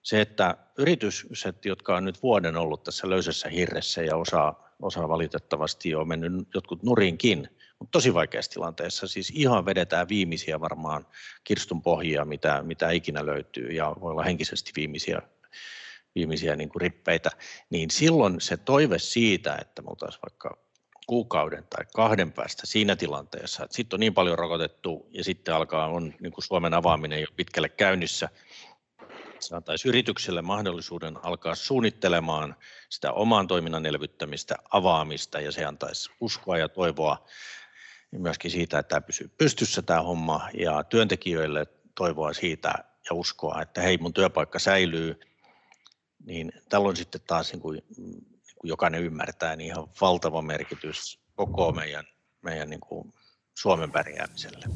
Se, 0.03 0.21
että 0.21 0.57
yritykset, 0.79 1.65
jotka 1.65 1.97
on 1.97 2.05
nyt 2.05 2.23
vuoden 2.23 2.57
ollut 2.57 2.83
tässä 2.83 3.11
löysässä 3.11 3.49
hirressä 3.49 4.03
ja 4.03 4.17
osa, 4.17 4.55
osa 4.83 5.09
valitettavasti 5.09 5.95
on 5.95 6.09
mennyt 6.09 6.49
jotkut 6.55 6.83
nurinkin, 6.83 7.49
mutta 7.85 7.99
tosi 7.99 8.15
vaikeassa 8.15 8.51
tilanteessa. 8.53 9.07
Siis 9.07 9.33
ihan 9.35 9.67
vedetään 9.67 10.09
viimeisiä 10.09 10.61
varmaan 10.61 11.07
kirstun 11.45 11.83
pohjia, 11.83 12.25
mitä, 12.25 12.63
mitä 12.63 12.91
ikinä 12.91 13.27
löytyy, 13.27 13.69
ja 13.69 13.97
voi 14.01 14.11
olla 14.11 14.23
henkisesti 14.23 14.73
viimeisiä, 14.77 15.23
viimeisiä 16.15 16.57
niin 16.57 16.69
kuin 16.69 16.81
rippeitä, 16.81 17.31
niin 17.71 17.91
silloin 17.91 18.41
se 18.41 18.57
toive 18.57 18.99
siitä, 18.99 19.59
että 19.61 19.83
me 19.83 19.89
oltaisiin 19.89 20.23
vaikka 20.23 20.59
kuukauden 21.07 21.67
tai 21.71 21.85
kahden 21.95 22.33
päästä 22.33 22.63
siinä 22.67 22.97
tilanteessa, 22.97 23.65
että 23.65 23.77
sitten 23.77 23.97
on 23.97 24.01
niin 24.01 24.15
paljon 24.15 24.39
rokotettu 24.39 25.09
ja 25.11 25.25
sitten 25.25 25.55
alkaa 25.55 25.87
on 25.87 26.15
niin 26.21 26.33
kuin 26.33 26.45
Suomen 26.45 26.75
avaaminen 26.75 27.21
jo 27.21 27.27
pitkälle 27.37 27.69
käynnissä, 27.69 28.29
se 29.41 29.57
antaisi 29.57 29.89
yritykselle 29.89 30.43
mahdollisuuden 30.43 31.25
alkaa 31.25 31.55
suunnittelemaan 31.55 32.57
sitä 32.89 33.13
oman 33.13 33.47
toiminnan 33.47 33.87
elvyttämistä, 33.87 34.55
avaamista 34.71 35.41
ja 35.41 35.53
se 35.53 35.65
antaisi 35.65 36.11
uskoa 36.21 36.59
ja 36.59 36.69
toivoa 36.69 37.27
myöskin 38.19 38.51
siitä, 38.51 38.79
että 38.79 38.89
tämä 38.89 39.01
pysyy 39.01 39.31
pystyssä 39.39 39.83
tämä 39.83 40.03
homma 40.03 40.49
ja 40.59 40.85
työntekijöille 40.85 41.67
toivoa 41.95 42.33
siitä 42.33 42.75
ja 43.11 43.15
uskoa, 43.15 43.63
että 43.63 43.83
hei 43.83 43.99
mun 43.99 44.13
työpaikka 44.13 44.59
säilyy, 44.59 45.21
niin 46.25 46.53
tällä 46.69 46.89
on 46.89 46.97
sitten 46.97 47.21
taas 47.27 47.53
niin 47.53 47.61
kuin, 47.61 47.83
niin 47.97 48.55
kuin 48.55 48.69
jokainen 48.69 49.03
ymmärtää, 49.03 49.57
niin 49.57 49.67
ihan 49.67 49.89
valtava 50.01 50.43
merkitys 50.43 51.19
koko 51.35 51.73
meidän, 51.73 52.05
meidän 52.43 52.71
niin 52.71 52.81
kuin 52.81 53.15
Suomen 53.55 53.93
pärjäämiselle. 53.93 54.67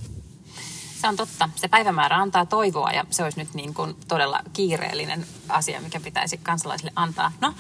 Se 1.00 1.09
on 1.09 1.17
totta. 1.17 1.49
Se 1.57 1.69
päivämäärä 1.69 2.17
antaa 2.17 2.47
toivoa 2.47 2.93
ja 2.93 3.05
se 3.11 3.25
olisi 3.25 3.38
nyt 3.38 3.55
niin 3.55 3.75
kuin 3.75 3.97
todella 4.09 4.40
kiireellinen 4.52 5.26
asia, 5.49 5.81
mikä 5.81 6.00
pitäisi 6.00 6.38
kansalaisille 6.38 6.93
antaa. 6.97 7.33
No, 7.40 7.55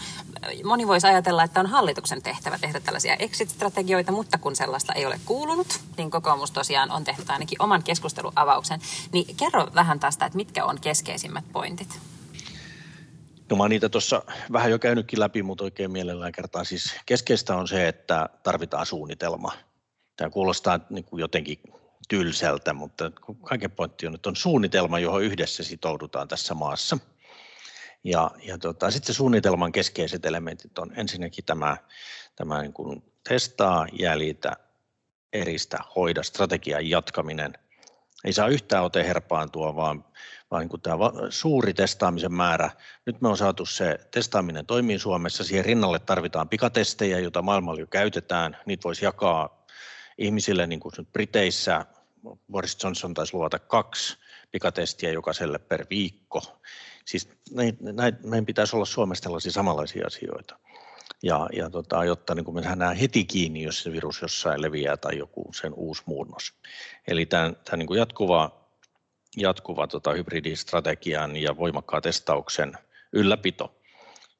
moni 0.64 0.86
voisi 0.86 1.06
ajatella, 1.06 1.44
että 1.44 1.60
on 1.60 1.66
hallituksen 1.66 2.22
tehtävä 2.22 2.58
tehdä 2.58 2.80
tällaisia 2.80 3.16
exit-strategioita, 3.16 4.12
mutta 4.12 4.38
kun 4.38 4.56
sellaista 4.56 4.92
ei 4.92 5.06
ole 5.06 5.20
kuulunut, 5.24 5.80
niin 5.96 6.10
kokoomus 6.10 6.50
tosiaan 6.50 6.90
on 6.90 7.04
tehnyt 7.04 7.30
ainakin 7.30 7.62
oman 7.62 7.82
keskusteluavauksen. 7.82 8.80
Niin 9.12 9.36
kerro 9.36 9.68
vähän 9.74 10.00
tästä, 10.00 10.26
että 10.26 10.36
mitkä 10.36 10.64
on 10.64 10.80
keskeisimmät 10.80 11.44
pointit? 11.52 11.98
No 13.50 13.56
mä 13.56 13.68
niitä 13.68 13.88
tuossa 13.88 14.22
vähän 14.52 14.70
jo 14.70 14.78
käynytkin 14.78 15.20
läpi, 15.20 15.42
mutta 15.42 15.64
oikein 15.64 15.90
mielellään 15.90 16.32
kertaan. 16.32 16.66
Siis 16.66 16.94
keskeistä 17.06 17.56
on 17.56 17.68
se, 17.68 17.88
että 17.88 18.28
tarvitaan 18.42 18.86
suunnitelma. 18.86 19.52
Tämä 20.16 20.30
kuulostaa 20.30 20.80
niin 20.90 21.04
kuin 21.04 21.20
jotenkin 21.20 21.58
tylsältä, 22.08 22.72
mutta 22.72 23.10
kaiken 23.42 23.70
pointti 23.70 24.06
on, 24.06 24.14
että 24.14 24.28
on 24.28 24.36
suunnitelma, 24.36 24.98
johon 24.98 25.22
yhdessä 25.22 25.62
sitoudutaan 25.62 26.28
tässä 26.28 26.54
maassa. 26.54 26.98
Ja, 28.04 28.30
ja 28.42 28.58
tota, 28.58 28.90
sitten 28.90 29.14
suunnitelman 29.14 29.72
keskeiset 29.72 30.26
elementit 30.26 30.78
on 30.78 30.92
ensinnäkin 30.96 31.44
tämä, 31.44 31.76
tämä 32.36 32.62
niin 32.62 32.72
kuin 32.72 33.02
testaa, 33.28 33.86
jäljitä, 33.92 34.56
eristä, 35.32 35.78
hoida, 35.96 36.22
strategian 36.22 36.90
jatkaminen. 36.90 37.52
Ei 38.24 38.32
saa 38.32 38.48
yhtään 38.48 38.84
ote 38.84 39.04
herpaantua, 39.04 39.76
vaan, 39.76 40.04
vaan 40.50 40.60
niin 40.60 40.68
kuin 40.68 40.82
tämä 40.82 40.96
suuri 41.30 41.74
testaamisen 41.74 42.32
määrä. 42.32 42.70
Nyt 43.06 43.20
me 43.20 43.28
on 43.28 43.36
saatu 43.36 43.66
se 43.66 43.98
testaaminen 44.10 44.66
toimii 44.66 44.98
Suomessa. 44.98 45.44
Siihen 45.44 45.64
rinnalle 45.64 45.98
tarvitaan 45.98 46.48
pikatestejä, 46.48 47.18
joita 47.18 47.42
maailmalla 47.42 47.80
jo 47.80 47.86
käytetään. 47.86 48.56
Niitä 48.66 48.84
voisi 48.84 49.04
jakaa 49.04 49.66
ihmisille, 50.18 50.66
niin 50.66 50.80
kuin 50.80 50.92
nyt 50.98 51.12
Briteissä 51.12 51.86
Boris 52.52 52.84
Johnson 52.84 53.14
taisi 53.14 53.34
luvata 53.34 53.58
kaksi 53.58 54.18
pikatestiä 54.50 55.12
jokaiselle 55.12 55.58
per 55.58 55.86
viikko. 55.90 56.60
Siis 57.04 57.28
näin, 57.50 57.78
meidän 58.24 58.46
pitäisi 58.46 58.76
olla 58.76 58.84
Suomessa 58.84 59.22
tällaisia 59.22 59.52
samanlaisia 59.52 60.06
asioita. 60.06 60.58
Ja, 61.22 61.48
ja 61.52 61.70
tota, 61.70 62.04
jotta 62.04 62.34
niin 62.34 62.54
me 62.54 62.60
nähdään 62.60 62.96
heti 62.96 63.24
kiinni, 63.24 63.62
jos 63.62 63.82
se 63.82 63.92
virus 63.92 64.22
jossain 64.22 64.62
leviää 64.62 64.96
tai 64.96 65.18
joku 65.18 65.52
sen 65.52 65.74
uusi 65.74 66.02
muunnos. 66.06 66.52
Eli 67.08 67.26
tämä, 67.26 67.52
tämä 67.64 67.76
niin 67.76 67.98
jatkuva, 67.98 68.68
jatkuva 69.36 69.86
tota, 69.86 70.12
hybridistrategian 70.12 71.36
ja 71.36 71.56
voimakkaan 71.56 72.02
testauksen 72.02 72.72
ylläpito 73.12 73.77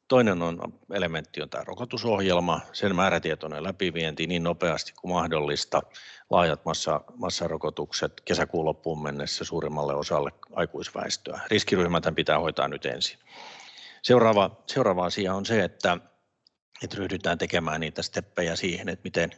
Toinen 0.09 0.43
on 0.43 0.59
elementti 0.93 1.43
on 1.43 1.50
tämä 1.50 1.65
rokotusohjelma, 1.65 2.61
sen 2.73 2.97
määrätietoinen 2.97 3.62
läpivienti 3.62 4.27
niin 4.27 4.43
nopeasti 4.43 4.93
kuin 5.00 5.12
mahdollista, 5.12 5.83
laajat 6.31 6.65
massa, 6.65 7.00
massarokotukset 7.17 8.21
kesäkuun 8.25 8.65
loppuun 8.65 9.03
mennessä 9.03 9.45
suurimmalle 9.45 9.95
osalle 9.95 10.31
aikuisväestöä. 10.53 11.41
Riskiryhmät 11.50 12.05
pitää 12.15 12.38
hoitaa 12.38 12.69
nyt 12.69 12.87
ensin. 12.87 13.19
Seuraava, 14.03 14.50
seuraava 14.67 15.05
asia 15.05 15.35
on 15.35 15.47
se, 15.47 15.65
että, 15.65 15.99
että 16.83 16.97
ryhdytään 16.97 17.38
tekemään 17.38 17.81
niitä 17.81 18.03
steppejä 18.03 18.57
siihen, 18.57 18.88
että 18.88 19.05
miten, 19.05 19.31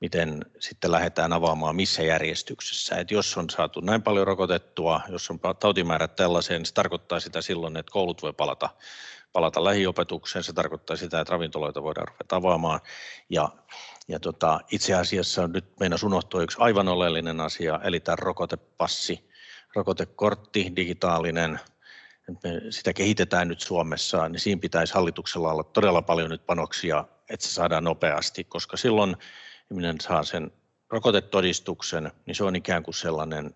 miten 0.00 0.44
sitten 0.58 0.92
lähdetään 0.92 1.32
avaamaan 1.32 1.76
missä 1.76 2.02
järjestyksessä. 2.02 2.96
Että 2.96 3.14
jos 3.14 3.36
on 3.36 3.50
saatu 3.50 3.80
näin 3.80 4.02
paljon 4.02 4.26
rokotettua, 4.26 5.00
jos 5.08 5.30
on 5.30 5.40
tautimäärät 5.60 6.16
tällaiseen, 6.16 6.60
niin 6.60 6.66
se 6.66 6.74
tarkoittaa 6.74 7.20
sitä 7.20 7.42
silloin, 7.42 7.76
että 7.76 7.92
koulut 7.92 8.22
voi 8.22 8.32
palata 8.32 8.68
palata 9.36 9.64
lähiopetukseen. 9.64 10.44
Se 10.44 10.52
tarkoittaa 10.52 10.96
sitä, 10.96 11.20
että 11.20 11.32
ravintoloita 11.32 11.82
voidaan 11.82 12.08
ruveta 12.08 12.36
avaamaan. 12.36 12.80
Ja, 13.30 13.48
ja 14.08 14.20
tota, 14.20 14.60
itse 14.70 14.94
asiassa 14.94 15.48
nyt 15.48 15.64
meidän 15.80 15.98
unohtuu 16.04 16.40
yksi 16.40 16.56
aivan 16.60 16.88
oleellinen 16.88 17.40
asia, 17.40 17.80
eli 17.84 18.00
tämä 18.00 18.16
rokotepassi, 18.16 19.30
rokotekortti, 19.74 20.72
digitaalinen, 20.76 21.60
me 22.44 22.60
sitä 22.70 22.92
kehitetään 22.92 23.48
nyt 23.48 23.60
Suomessa, 23.60 24.28
niin 24.28 24.40
siinä 24.40 24.60
pitäisi 24.60 24.94
hallituksella 24.94 25.52
olla 25.52 25.64
todella 25.64 26.02
paljon 26.02 26.30
nyt 26.30 26.46
panoksia, 26.46 27.04
että 27.30 27.46
se 27.46 27.52
saadaan 27.52 27.84
nopeasti, 27.84 28.44
koska 28.44 28.76
silloin 28.76 29.16
ihminen 29.70 30.00
saa 30.00 30.24
sen 30.24 30.50
rokotetodistuksen, 30.90 32.12
niin 32.26 32.34
se 32.34 32.44
on 32.44 32.56
ikään 32.56 32.82
kuin 32.82 32.94
sellainen 32.94 33.54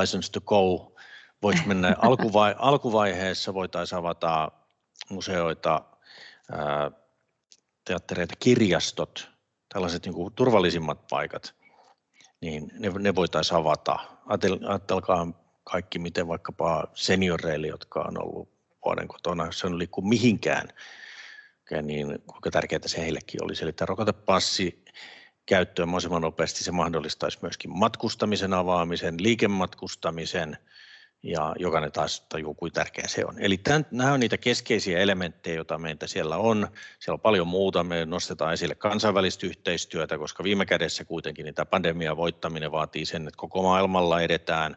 license 0.00 0.32
to 0.32 0.40
go. 0.40 0.92
Voisi 1.42 1.66
mennä 1.66 1.96
alkuvai- 2.08 2.56
alkuvaiheessa, 2.58 3.54
voitaisiin 3.54 3.98
avata 3.98 4.50
museoita, 5.12 5.84
teattereita, 7.84 8.34
kirjastot, 8.38 9.28
tällaiset 9.72 10.04
niin 10.04 10.14
kuin 10.14 10.34
turvallisimmat 10.34 11.06
paikat, 11.10 11.54
niin 12.40 12.70
ne, 12.78 12.88
ne 12.98 13.14
voitaisiin 13.14 13.58
avata. 13.58 13.98
Ajatelkaa 14.68 15.26
kaikki, 15.64 15.98
miten 15.98 16.28
vaikkapa 16.28 16.88
senioreille, 16.94 17.66
jotka 17.66 18.00
on 18.00 18.22
ollut 18.22 18.48
vuoden 18.84 19.08
kotona, 19.08 19.46
jos 19.46 19.64
on 19.64 19.78
liikkuu 19.78 20.04
mihinkään, 20.04 20.68
niin 21.82 22.06
kuinka 22.26 22.50
tärkeää 22.50 22.80
se 22.86 23.00
heillekin 23.00 23.44
olisi. 23.44 23.64
Eli 23.64 23.72
tämä 23.72 23.86
rokotepassi 23.86 24.84
käyttöön 25.46 25.88
mahdollisimman 25.88 26.22
nopeasti, 26.22 26.64
se 26.64 26.72
mahdollistaisi 26.72 27.38
myöskin 27.42 27.78
matkustamisen 27.78 28.54
avaamisen, 28.54 29.22
liikematkustamisen– 29.22 30.56
ja 31.22 31.54
jokainen 31.58 31.92
taas 31.92 32.20
tajuu, 32.20 32.54
kuinka 32.54 32.74
tärkeä 32.74 33.04
se 33.08 33.24
on. 33.24 33.38
Eli 33.38 33.56
tämän, 33.56 33.86
nämä 33.90 34.12
on 34.12 34.20
niitä 34.20 34.38
keskeisiä 34.38 34.98
elementtejä, 34.98 35.56
joita 35.56 35.78
meitä 35.78 36.06
siellä 36.06 36.36
on. 36.36 36.68
Siellä 36.98 37.16
on 37.16 37.20
paljon 37.20 37.48
muuta. 37.48 37.84
Me 37.84 38.06
nostetaan 38.06 38.52
esille 38.52 38.74
kansainvälistä 38.74 39.46
yhteistyötä, 39.46 40.18
koska 40.18 40.44
viime 40.44 40.66
kädessä 40.66 41.04
kuitenkin 41.04 41.44
niin 41.44 41.54
tämä 41.54 41.66
pandemian 41.66 42.16
voittaminen 42.16 42.72
vaatii 42.72 43.06
sen, 43.06 43.28
että 43.28 43.38
koko 43.38 43.62
maailmalla 43.62 44.20
edetään. 44.20 44.76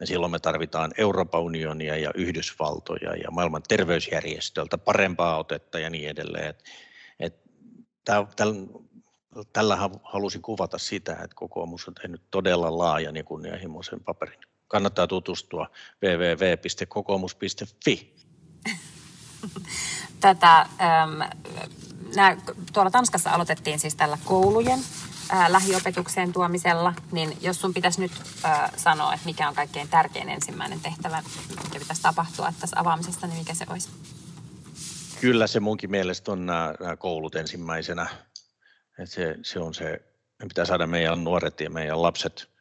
Ja 0.00 0.06
silloin 0.06 0.32
me 0.32 0.38
tarvitaan 0.38 0.92
Euroopan 0.98 1.40
unionia 1.40 1.96
ja 1.96 2.10
Yhdysvaltoja 2.14 3.16
ja 3.16 3.30
maailman 3.30 3.62
terveysjärjestöltä 3.68 4.78
parempaa 4.78 5.38
otetta 5.38 5.78
ja 5.78 5.90
niin 5.90 6.08
edelleen. 6.08 6.48
Et, 6.48 6.64
et 7.20 7.34
täl, 8.04 8.24
tällä 9.52 9.78
halusin 10.02 10.42
kuvata 10.42 10.78
sitä, 10.78 11.12
että 11.12 11.36
kokoomus 11.36 11.88
on 11.88 11.94
tehnyt 11.94 12.22
todella 12.30 12.78
laajan 12.78 13.16
ja 13.16 13.24
kunnianhimoisen 13.24 14.04
paperin 14.04 14.38
kannattaa 14.68 15.06
tutustua 15.06 15.70
www.kokoomus.fi. 16.02 18.16
Tätä, 20.20 20.60
ähm, 20.60 21.20
nää, 22.16 22.36
tuolla 22.72 22.90
Tanskassa 22.90 23.30
aloitettiin 23.30 23.78
siis 23.78 23.94
tällä 23.94 24.18
koulujen 24.24 24.80
äh, 25.32 25.50
lähiopetukseen 25.50 26.32
tuomisella, 26.32 26.94
niin 27.12 27.36
jos 27.40 27.60
sun 27.60 27.74
pitäisi 27.74 28.00
nyt 28.00 28.12
äh, 28.44 28.72
sanoa, 28.76 29.14
että 29.14 29.26
mikä 29.26 29.48
on 29.48 29.54
kaikkein 29.54 29.88
tärkein 29.88 30.28
ensimmäinen 30.28 30.80
tehtävä, 30.80 31.22
mikä 31.64 31.78
pitäisi 31.78 32.02
tapahtua 32.02 32.52
tässä 32.60 32.80
avaamisesta, 32.80 33.26
niin 33.26 33.38
mikä 33.38 33.54
se 33.54 33.66
olisi? 33.70 33.88
Kyllä 35.20 35.46
se 35.46 35.60
munkin 35.60 35.90
mielestä 35.90 36.32
on 36.32 36.46
nämä, 36.46 36.74
nämä 36.80 36.96
koulut 36.96 37.34
ensimmäisenä. 37.34 38.06
että 38.98 39.14
se, 39.14 39.36
se 39.42 39.58
on 39.58 39.74
se, 39.74 39.90
me 40.38 40.46
pitää 40.48 40.64
saada 40.64 40.86
meidän 40.86 41.24
nuoret 41.24 41.60
ja 41.60 41.70
meidän 41.70 42.02
lapset 42.02 42.55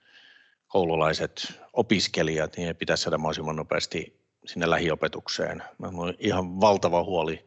koululaiset 0.68 1.60
opiskelijat, 1.74 2.58
niin 2.58 2.76
pitäisi 2.76 3.04
saada 3.04 3.18
mahdollisimman 3.18 3.56
nopeasti 3.56 4.26
sinne 4.46 4.70
lähiopetukseen. 4.70 5.64
on 5.84 6.14
ihan 6.20 6.62
valtava 6.62 7.04
huoli 7.04 7.46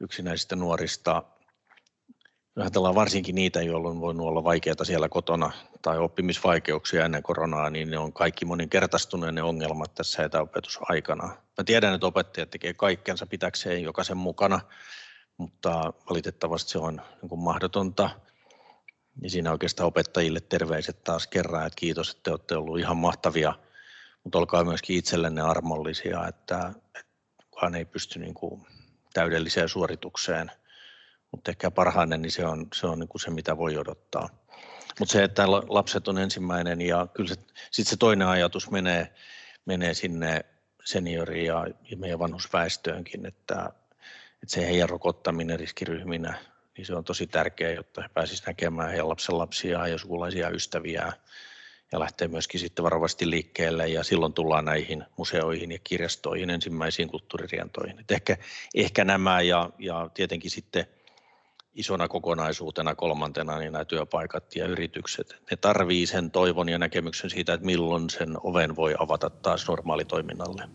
yksinäisistä 0.00 0.56
nuorista. 0.56 1.22
Ajatellaan 2.56 2.94
varsinkin 2.94 3.34
niitä, 3.34 3.62
joilla 3.62 3.88
on 3.88 4.00
voinut 4.00 4.26
olla 4.26 4.44
vaikeaa 4.44 4.84
siellä 4.84 5.08
kotona 5.08 5.50
tai 5.82 5.98
oppimisvaikeuksia 5.98 7.04
ennen 7.04 7.22
koronaa, 7.22 7.70
niin 7.70 7.90
ne 7.90 7.98
on 7.98 8.12
kaikki 8.12 8.44
moninkertaistuneet 8.44 9.34
ne 9.34 9.42
ongelmat 9.42 9.94
tässä 9.94 10.24
etäopetusaikana. 10.24 11.26
Mä 11.26 11.64
tiedän, 11.66 11.94
että 11.94 12.06
opettajat 12.06 12.50
tekee 12.50 12.74
kaikkensa 12.74 13.26
pitäkseen 13.26 13.82
jokaisen 13.82 14.16
mukana, 14.16 14.60
mutta 15.36 15.92
valitettavasti 16.10 16.70
se 16.70 16.78
on 16.78 17.00
niin 17.22 17.38
mahdotonta– 17.38 18.10
ja 19.22 19.30
siinä 19.30 19.52
oikeastaan 19.52 19.86
opettajille 19.86 20.40
terveiset 20.40 21.04
taas 21.04 21.26
kerran, 21.26 21.66
että 21.66 21.76
kiitos, 21.76 22.10
että 22.10 22.22
te 22.22 22.30
olette 22.30 22.56
olleet 22.56 22.84
ihan 22.84 22.96
mahtavia, 22.96 23.54
mutta 24.24 24.38
olkaa 24.38 24.64
myöskin 24.64 24.96
itsellenne 24.96 25.40
armollisia, 25.40 26.26
että, 26.28 26.72
että 26.94 27.12
kukaan 27.50 27.74
ei 27.74 27.84
pysty 27.84 28.18
niin 28.18 28.34
kuin 28.34 28.66
täydelliseen 29.12 29.68
suoritukseen, 29.68 30.50
mutta 31.30 31.50
ehkä 31.50 31.70
parhainen, 31.70 32.22
niin 32.22 32.32
se 32.32 32.46
on 32.46 32.66
se, 32.74 32.86
on 32.86 32.98
niin 32.98 33.08
kuin 33.08 33.20
se 33.20 33.30
mitä 33.30 33.56
voi 33.56 33.78
odottaa. 33.78 34.28
Mutta 34.98 35.12
se, 35.12 35.24
että 35.24 35.50
lapset 35.50 36.08
on 36.08 36.18
ensimmäinen 36.18 36.80
ja 36.80 37.06
kyllä 37.14 37.28
se, 37.28 37.34
sit 37.70 37.86
se 37.86 37.96
toinen 37.96 38.28
ajatus 38.28 38.70
menee, 38.70 39.12
menee 39.66 39.94
sinne 39.94 40.44
senioriin 40.84 41.46
ja, 41.46 41.66
ja 41.90 41.96
meidän 41.96 42.18
vanhusväestöönkin, 42.18 43.26
että, 43.26 43.72
että 44.42 44.54
se 44.54 44.66
heidän 44.66 44.88
rokottaminen 44.88 45.60
riskiryhminä, 45.60 46.51
niin 46.76 46.86
se 46.86 46.94
on 46.94 47.04
tosi 47.04 47.26
tärkeää, 47.26 47.72
jotta 47.72 48.02
he 48.02 48.08
pääsisivät 48.08 48.46
näkemään 48.46 48.88
heidän 48.88 49.08
lapsen 49.08 49.38
lapsia 49.38 49.88
ja 49.88 49.98
sukulaisia 49.98 50.50
ystäviä 50.50 51.12
ja 51.92 52.00
lähtee 52.00 52.28
myöskin 52.28 52.60
sitten 52.60 52.82
varovasti 52.82 53.30
liikkeelle 53.30 53.88
ja 53.88 54.04
silloin 54.04 54.32
tullaan 54.32 54.64
näihin 54.64 55.04
museoihin 55.16 55.72
ja 55.72 55.78
kirjastoihin, 55.84 56.50
ensimmäisiin 56.50 57.08
kulttuuririentoihin. 57.08 58.00
Et 58.00 58.10
ehkä, 58.10 58.36
ehkä 58.74 59.04
nämä 59.04 59.40
ja, 59.40 59.70
ja 59.78 60.10
tietenkin 60.14 60.50
sitten 60.50 60.86
isona 61.74 62.08
kokonaisuutena 62.08 62.94
kolmantena 62.94 63.58
niin 63.58 63.72
nämä 63.72 63.84
työpaikat 63.84 64.56
ja 64.56 64.66
yritykset, 64.66 65.36
ne 65.50 65.56
tarvii 65.56 66.06
sen 66.06 66.30
toivon 66.30 66.68
ja 66.68 66.78
näkemyksen 66.78 67.30
siitä, 67.30 67.54
että 67.54 67.66
milloin 67.66 68.10
sen 68.10 68.36
oven 68.42 68.76
voi 68.76 68.94
avata 68.98 69.30
taas 69.30 69.68
normaalitoiminnalle. 69.68 70.68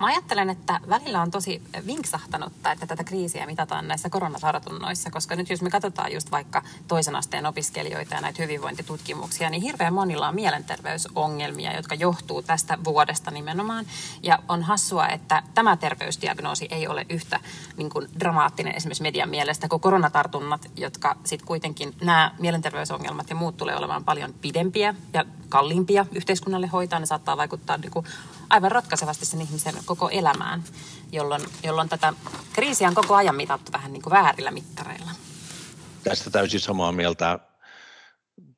Mä 0.00 0.06
ajattelen, 0.06 0.50
että 0.50 0.80
välillä 0.88 1.22
on 1.22 1.30
tosi 1.30 1.62
vinksahtanutta, 1.86 2.72
että 2.72 2.86
tätä 2.86 3.04
kriisiä 3.04 3.46
mitataan 3.46 3.88
näissä 3.88 4.10
koronatartunnoissa, 4.10 5.10
koska 5.10 5.36
nyt 5.36 5.50
jos 5.50 5.62
me 5.62 5.70
katsotaan 5.70 6.12
just 6.12 6.30
vaikka 6.30 6.62
toisen 6.88 7.16
asteen 7.16 7.46
opiskelijoita 7.46 8.14
ja 8.14 8.20
näitä 8.20 8.42
hyvinvointitutkimuksia, 8.42 9.50
niin 9.50 9.62
hirveän 9.62 9.94
monilla 9.94 10.28
on 10.28 10.34
mielenterveysongelmia, 10.34 11.76
jotka 11.76 11.94
johtuu 11.94 12.42
tästä 12.42 12.78
vuodesta 12.84 13.30
nimenomaan. 13.30 13.86
Ja 14.22 14.38
on 14.48 14.62
hassua, 14.62 15.08
että 15.08 15.42
tämä 15.54 15.76
terveysdiagnoosi 15.76 16.68
ei 16.70 16.88
ole 16.88 17.06
yhtä 17.10 17.40
niin 17.76 17.90
kuin 17.90 18.08
dramaattinen 18.20 18.76
esimerkiksi 18.76 19.02
median 19.02 19.28
mielestä 19.28 19.68
kuin 19.68 19.80
koronatartunnat, 19.80 20.70
jotka 20.76 21.16
sitten 21.24 21.46
kuitenkin 21.46 21.94
nämä 22.00 22.34
mielenterveysongelmat 22.38 23.30
ja 23.30 23.36
muut 23.36 23.56
tulee 23.56 23.76
olemaan 23.76 24.04
paljon 24.04 24.34
pidempiä 24.40 24.94
ja 25.12 25.24
kalliimpia 25.50 26.06
yhteiskunnalle 26.12 26.66
hoitaa. 26.66 27.00
Ne 27.00 27.06
saattaa 27.06 27.36
vaikuttaa 27.36 27.76
niin 27.76 27.90
kuin 27.90 28.06
aivan 28.50 28.72
ratkaisevasti 28.72 29.26
sen 29.26 29.40
ihmisen 29.40 29.74
koko 29.84 30.08
elämään, 30.08 30.64
jolloin, 31.12 31.42
jolloin 31.62 31.88
tätä 31.88 32.12
kriisiä 32.52 32.88
on 32.88 32.94
koko 32.94 33.14
ajan 33.14 33.36
mitattu 33.36 33.72
vähän 33.72 33.92
niin 33.92 34.02
kuin 34.02 34.12
väärillä 34.12 34.50
mittareilla. 34.50 35.10
Tästä 36.04 36.30
täysin 36.30 36.60
samaa 36.60 36.92
mieltä. 36.92 37.38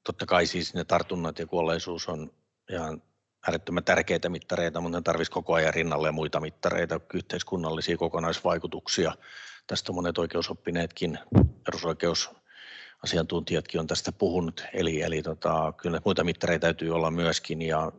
Totta 0.04 0.26
kai 0.26 0.46
siis 0.46 0.74
ne 0.74 0.84
tartunnat 0.84 1.38
ja 1.38 1.46
kuolleisuus 1.46 2.08
on 2.08 2.30
ihan 2.70 3.02
äärettömän 3.46 3.84
tärkeitä 3.84 4.28
mittareita, 4.28 4.80
mutta 4.80 4.98
ne 4.98 5.02
tarvitsisi 5.02 5.32
koko 5.32 5.54
ajan 5.54 5.74
rinnalle 5.74 6.10
muita 6.10 6.40
mittareita, 6.40 7.00
yhteiskunnallisia 7.14 7.96
kokonaisvaikutuksia. 7.96 9.12
Tästä 9.66 9.92
monet 9.92 10.18
oikeusoppineetkin, 10.18 11.18
perusoikeusasiantuntijatkin 13.02 13.80
on 13.80 13.86
tästä 13.86 14.12
puhunut, 14.12 14.64
eli, 14.72 15.02
eli 15.02 15.22
tota, 15.22 15.72
kyllä 15.76 16.00
muita 16.04 16.24
mittareita 16.24 16.60
täytyy 16.60 16.90
olla 16.94 17.10
myöskin, 17.10 17.62
ja 17.62 17.92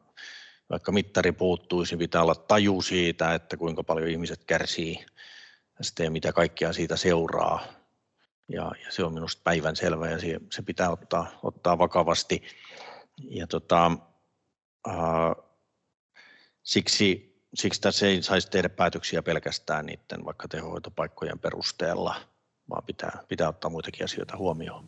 vaikka 0.70 0.92
mittari 0.92 1.32
puuttuisi, 1.32 1.94
niin 1.94 2.00
pitää 2.00 2.22
olla 2.22 2.36
taju 2.36 2.82
siitä, 2.82 3.34
että 3.34 3.58
kuinka 3.58 3.84
paljon 3.84 4.10
ihmiset 4.10 4.44
kärsii 4.44 5.06
tästä 5.78 6.04
ja 6.04 6.12
mitä 6.12 6.34
kaikkea 6.34 6.74
siitä 6.74 6.98
seuraa. 6.98 7.66
Ja, 8.48 8.72
ja 8.86 8.92
se 8.92 9.04
on 9.04 9.14
minusta 9.14 9.42
päivän 9.44 9.76
selvä 9.76 10.10
ja 10.10 10.20
se, 10.20 10.40
se 10.52 10.62
pitää 10.62 10.90
ottaa, 10.90 11.40
ottaa 11.44 11.78
vakavasti. 11.78 12.44
Ja 13.30 13.48
tota, 13.48 13.92
ää, 14.88 15.36
siksi, 16.64 17.36
siksi 17.54 17.82
tässä 17.82 18.08
ei 18.08 18.24
saisi 18.24 18.50
tehdä 18.50 18.70
päätöksiä 18.70 19.24
pelkästään 19.24 19.86
niiden 19.86 20.26
vaikka 20.26 20.48
tehohoitopaikkojen 20.48 21.40
perusteella, 21.40 22.33
vaan 22.74 22.84
pitää, 22.86 23.20
pitää 23.28 23.50
ottaa 23.50 23.72
muitakin 23.72 24.06
asioita 24.06 24.38
huomioon. 24.38 24.86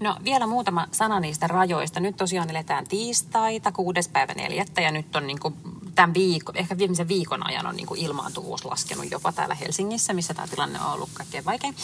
No 0.00 0.16
vielä 0.24 0.46
muutama 0.46 0.86
sana 0.92 1.20
niistä 1.20 1.46
rajoista. 1.46 2.00
Nyt 2.00 2.16
tosiaan 2.16 2.50
eletään 2.50 2.86
tiistaita, 2.86 3.72
kuudes 3.72 4.08
päivä 4.08 4.34
neljättä 4.34 4.80
ja 4.80 4.90
nyt 4.90 5.16
on 5.16 5.26
niin 5.26 5.40
kuin 5.40 5.54
tämän 5.94 6.14
viikon, 6.14 6.56
ehkä 6.56 6.78
viimeisen 6.78 7.08
viikon 7.08 7.46
ajan 7.46 7.66
on 7.66 7.76
niin 7.76 7.86
kuin 7.86 8.00
ilmaantuvuus 8.00 8.64
laskenut 8.64 9.10
jopa 9.10 9.32
täällä 9.32 9.54
Helsingissä, 9.54 10.12
missä 10.12 10.34
tämä 10.34 10.48
tilanne 10.48 10.80
on 10.80 10.92
ollut 10.92 11.10
kaikkein 11.14 11.44
vaikein. 11.44 11.74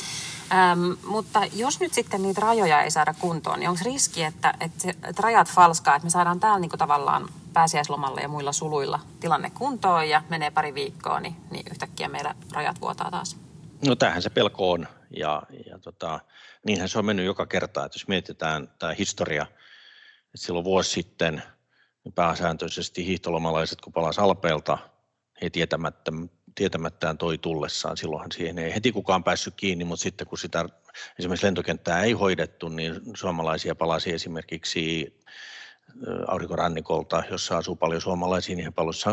Ähm, 0.52 0.92
mutta 1.06 1.40
jos 1.52 1.80
nyt 1.80 1.94
sitten 1.94 2.22
niitä 2.22 2.40
rajoja 2.40 2.82
ei 2.82 2.90
saada 2.90 3.14
kuntoon, 3.14 3.60
niin 3.60 3.70
onko 3.70 3.80
riski, 3.84 4.22
että, 4.22 4.54
että, 4.60 4.90
että 4.90 5.22
rajat 5.22 5.48
falskaa, 5.48 5.96
että 5.96 6.06
me 6.06 6.10
saadaan 6.10 6.40
täällä 6.40 6.58
niin 6.58 6.70
kuin 6.70 6.78
tavallaan 6.78 7.28
pääsiäislomalla 7.52 8.20
ja 8.20 8.28
muilla 8.28 8.52
suluilla 8.52 9.00
tilanne 9.20 9.50
kuntoon 9.50 10.08
ja 10.08 10.22
menee 10.28 10.50
pari 10.50 10.74
viikkoa, 10.74 11.20
niin, 11.20 11.36
niin 11.50 11.66
yhtäkkiä 11.70 12.08
meillä 12.08 12.34
rajat 12.52 12.80
vuotaa 12.80 13.10
taas? 13.10 13.45
No 13.84 13.96
tämähän 13.96 14.22
se 14.22 14.30
pelko 14.30 14.70
on. 14.70 14.88
Ja, 15.16 15.42
ja 15.66 15.78
tota, 15.78 16.20
niinhän 16.66 16.88
se 16.88 16.98
on 16.98 17.04
mennyt 17.04 17.26
joka 17.26 17.46
kerta, 17.46 17.84
että 17.84 17.96
jos 17.96 18.08
mietitään 18.08 18.68
tämä 18.78 18.92
historia, 18.92 19.42
että 19.42 20.46
silloin 20.46 20.64
vuosi 20.64 20.90
sitten 20.90 21.42
niin 22.04 22.12
pääsääntöisesti 22.12 23.06
hiihtolomalaiset, 23.06 23.80
kun 23.80 23.92
palasivat 23.92 24.24
Alpeelta, 24.24 24.78
he 25.42 25.50
tietämättä, 25.50 26.12
tietämättään 26.54 27.18
toi 27.18 27.38
tullessaan, 27.38 27.96
silloinhan 27.96 28.32
siihen 28.32 28.58
ei 28.58 28.74
heti 28.74 28.92
kukaan 28.92 29.24
päässyt 29.24 29.54
kiinni, 29.56 29.84
mutta 29.84 30.02
sitten 30.02 30.26
kun 30.26 30.38
sitä 30.38 30.64
esimerkiksi 31.18 31.46
lentokenttää 31.46 32.02
ei 32.02 32.12
hoidettu, 32.12 32.68
niin 32.68 33.00
suomalaisia 33.14 33.74
palasi 33.74 34.12
esimerkiksi 34.12 35.16
aurinkorannikolta, 36.26 37.22
jossa 37.30 37.56
asuu 37.56 37.76
paljon 37.76 38.00
suomalaisia, 38.00 38.56
niin 38.56 38.64
he 38.64 38.72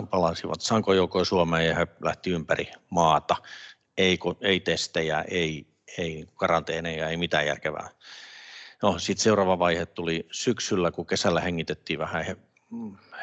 palasivat 0.09 0.61
sankojoukoja 0.61 1.25
Suomeen 1.25 1.67
ja 1.67 1.75
he 1.75 1.87
lähti 2.03 2.29
ympäri 2.29 2.71
maata. 2.89 3.35
Ei, 3.97 4.19
ei 4.41 4.59
testejä, 4.59 5.25
ei 5.27 5.73
ei 5.97 6.27
karanteeneja, 6.35 7.09
ei 7.09 7.17
mitään 7.17 7.45
järkevää. 7.45 7.89
No, 8.81 8.99
sitten 8.99 9.23
seuraava 9.23 9.59
vaihe 9.59 9.85
tuli 9.85 10.27
syksyllä, 10.31 10.91
kun 10.91 11.05
kesällä 11.05 11.41
hengitettiin 11.41 11.99
vähän 11.99 12.25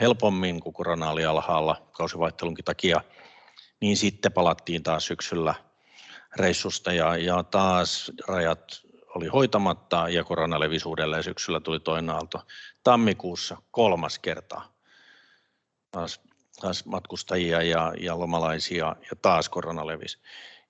helpommin, 0.00 0.60
kun 0.60 0.72
korona 0.72 1.10
oli 1.10 1.24
alhaalla 1.24 1.88
kausivaihtelunkin 1.92 2.64
takia, 2.64 3.00
niin 3.80 3.96
sitten 3.96 4.32
palattiin 4.32 4.82
taas 4.82 5.06
syksyllä 5.06 5.54
reissusta 6.36 6.92
ja, 6.92 7.16
ja 7.16 7.42
taas 7.42 8.12
rajat 8.28 8.82
oli 9.14 9.26
hoitamatta 9.26 10.08
ja 10.08 10.24
korona 10.24 10.60
levisi. 10.60 10.84
Syksyllä 11.22 11.60
tuli 11.60 11.80
toinen 11.80 12.10
aalto. 12.10 12.40
Tammikuussa 12.82 13.56
kolmas 13.70 14.18
kerta 14.18 14.62
taas, 15.90 16.20
taas 16.60 16.84
matkustajia 16.84 17.62
ja, 17.62 17.92
ja 18.00 18.18
lomalaisia 18.18 18.96
ja 19.10 19.16
taas 19.22 19.48
korona 19.48 19.86
levisi. 19.86 20.18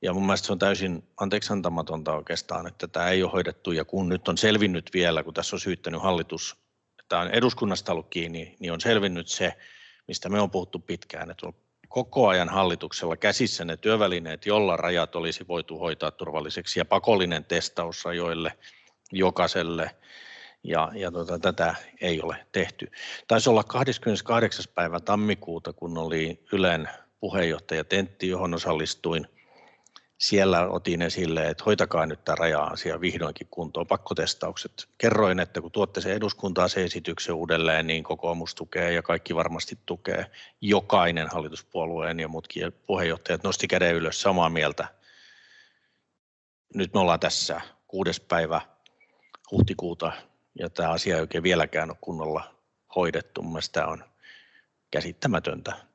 Ja 0.03 0.13
mun 0.13 0.27
mielestä 0.27 0.47
se 0.47 0.53
on 0.53 0.59
täysin 0.59 1.05
anteeksi 1.17 1.53
antamatonta 1.53 2.15
oikeastaan, 2.15 2.67
että 2.67 2.89
tämä 2.89 3.09
ei 3.09 3.23
ole 3.23 3.33
hoidettu 3.33 3.73
ja 3.73 3.85
kun 3.85 4.09
nyt 4.09 4.29
on 4.29 4.39
selvinnyt 4.39 4.91
vielä, 4.95 5.23
kun 5.23 5.35
tässä 5.35 5.57
on 5.57 5.61
syyttänyt 5.61 6.03
hallitus, 6.03 6.57
että 7.01 7.19
on 7.19 7.31
eduskunnasta 7.31 7.93
ollut 7.93 8.09
kiinni, 8.11 8.57
niin 8.59 8.73
on 8.73 8.81
selvinnyt 8.81 9.29
se, 9.29 9.57
mistä 10.09 10.29
me 10.29 10.41
on 10.41 10.51
puhuttu 10.51 10.79
pitkään, 10.79 11.31
että 11.31 11.47
on 11.47 11.55
koko 11.89 12.29
ajan 12.29 12.49
hallituksella 12.49 13.17
käsissä 13.17 13.65
ne 13.65 13.77
työvälineet, 13.77 14.47
jolla 14.47 14.77
rajat 14.77 15.17
olisi 15.17 15.49
voitu 15.49 15.79
hoitaa 15.79 16.11
turvalliseksi 16.11 16.81
ja 16.81 16.85
pakollinen 16.85 17.45
testaus 17.45 18.05
rajoille 18.05 18.53
jokaiselle 19.13 19.91
ja, 20.65 20.91
ja 20.95 21.11
tota, 21.11 21.39
tätä 21.39 21.75
ei 22.01 22.21
ole 22.23 22.47
tehty. 22.53 22.91
Taisi 23.29 23.51
olla 23.51 23.65
28. 23.65 24.65
päivä 24.75 25.01
tammikuuta, 25.01 25.73
kun 25.73 25.99
oli 25.99 26.45
Ylen 26.53 26.89
puheenjohtaja 27.21 27.85
Tentti, 27.85 28.29
johon 28.29 28.55
osallistuin– 28.55 29.27
siellä 30.21 30.69
otin 30.69 31.03
esille, 31.03 31.49
että 31.49 31.65
hoitakaa 31.65 32.07
nyt 32.07 32.25
tämä 32.25 32.37
raja-asia 32.37 33.01
vihdoinkin 33.01 33.47
kuntoon, 33.51 33.87
pakkotestaukset. 33.87 34.89
Kerroin, 34.99 35.41
että 35.41 35.61
kun 35.61 35.73
tuotte 35.73 36.01
se 36.01 36.13
eduskuntaa 36.13 36.69
se 36.69 36.85
esityksen 36.85 37.35
uudelleen, 37.35 37.87
niin 37.87 38.05
kokoomus 38.05 38.55
tukee 38.55 38.93
ja 38.93 39.03
kaikki 39.03 39.35
varmasti 39.35 39.79
tukee. 39.87 40.31
Jokainen 40.61 41.29
hallituspuolueen 41.29 42.21
ja 42.21 42.29
muutkin 42.29 42.73
puheenjohtajat 42.87 43.43
nosti 43.43 43.69
käden 43.69 43.95
ylös 43.95 44.23
samaa 44.23 44.49
mieltä. 44.49 44.89
Nyt 46.75 46.95
me 46.95 47.01
ollaan 47.01 47.21
tässä 47.21 47.61
kuudes 47.87 48.21
päivä 48.21 48.61
huhtikuuta 49.51 50.13
ja 50.59 50.71
tämä 50.71 50.91
asia 50.91 51.15
ei 51.15 51.21
oikein 51.21 51.43
vieläkään 51.43 51.91
ole 51.91 51.99
kunnolla 52.01 52.55
hoidettu. 52.97 53.43
Mielestäni 53.43 53.85
tämä 53.85 53.93
on 53.93 54.05
käsittämätöntä 54.91 55.90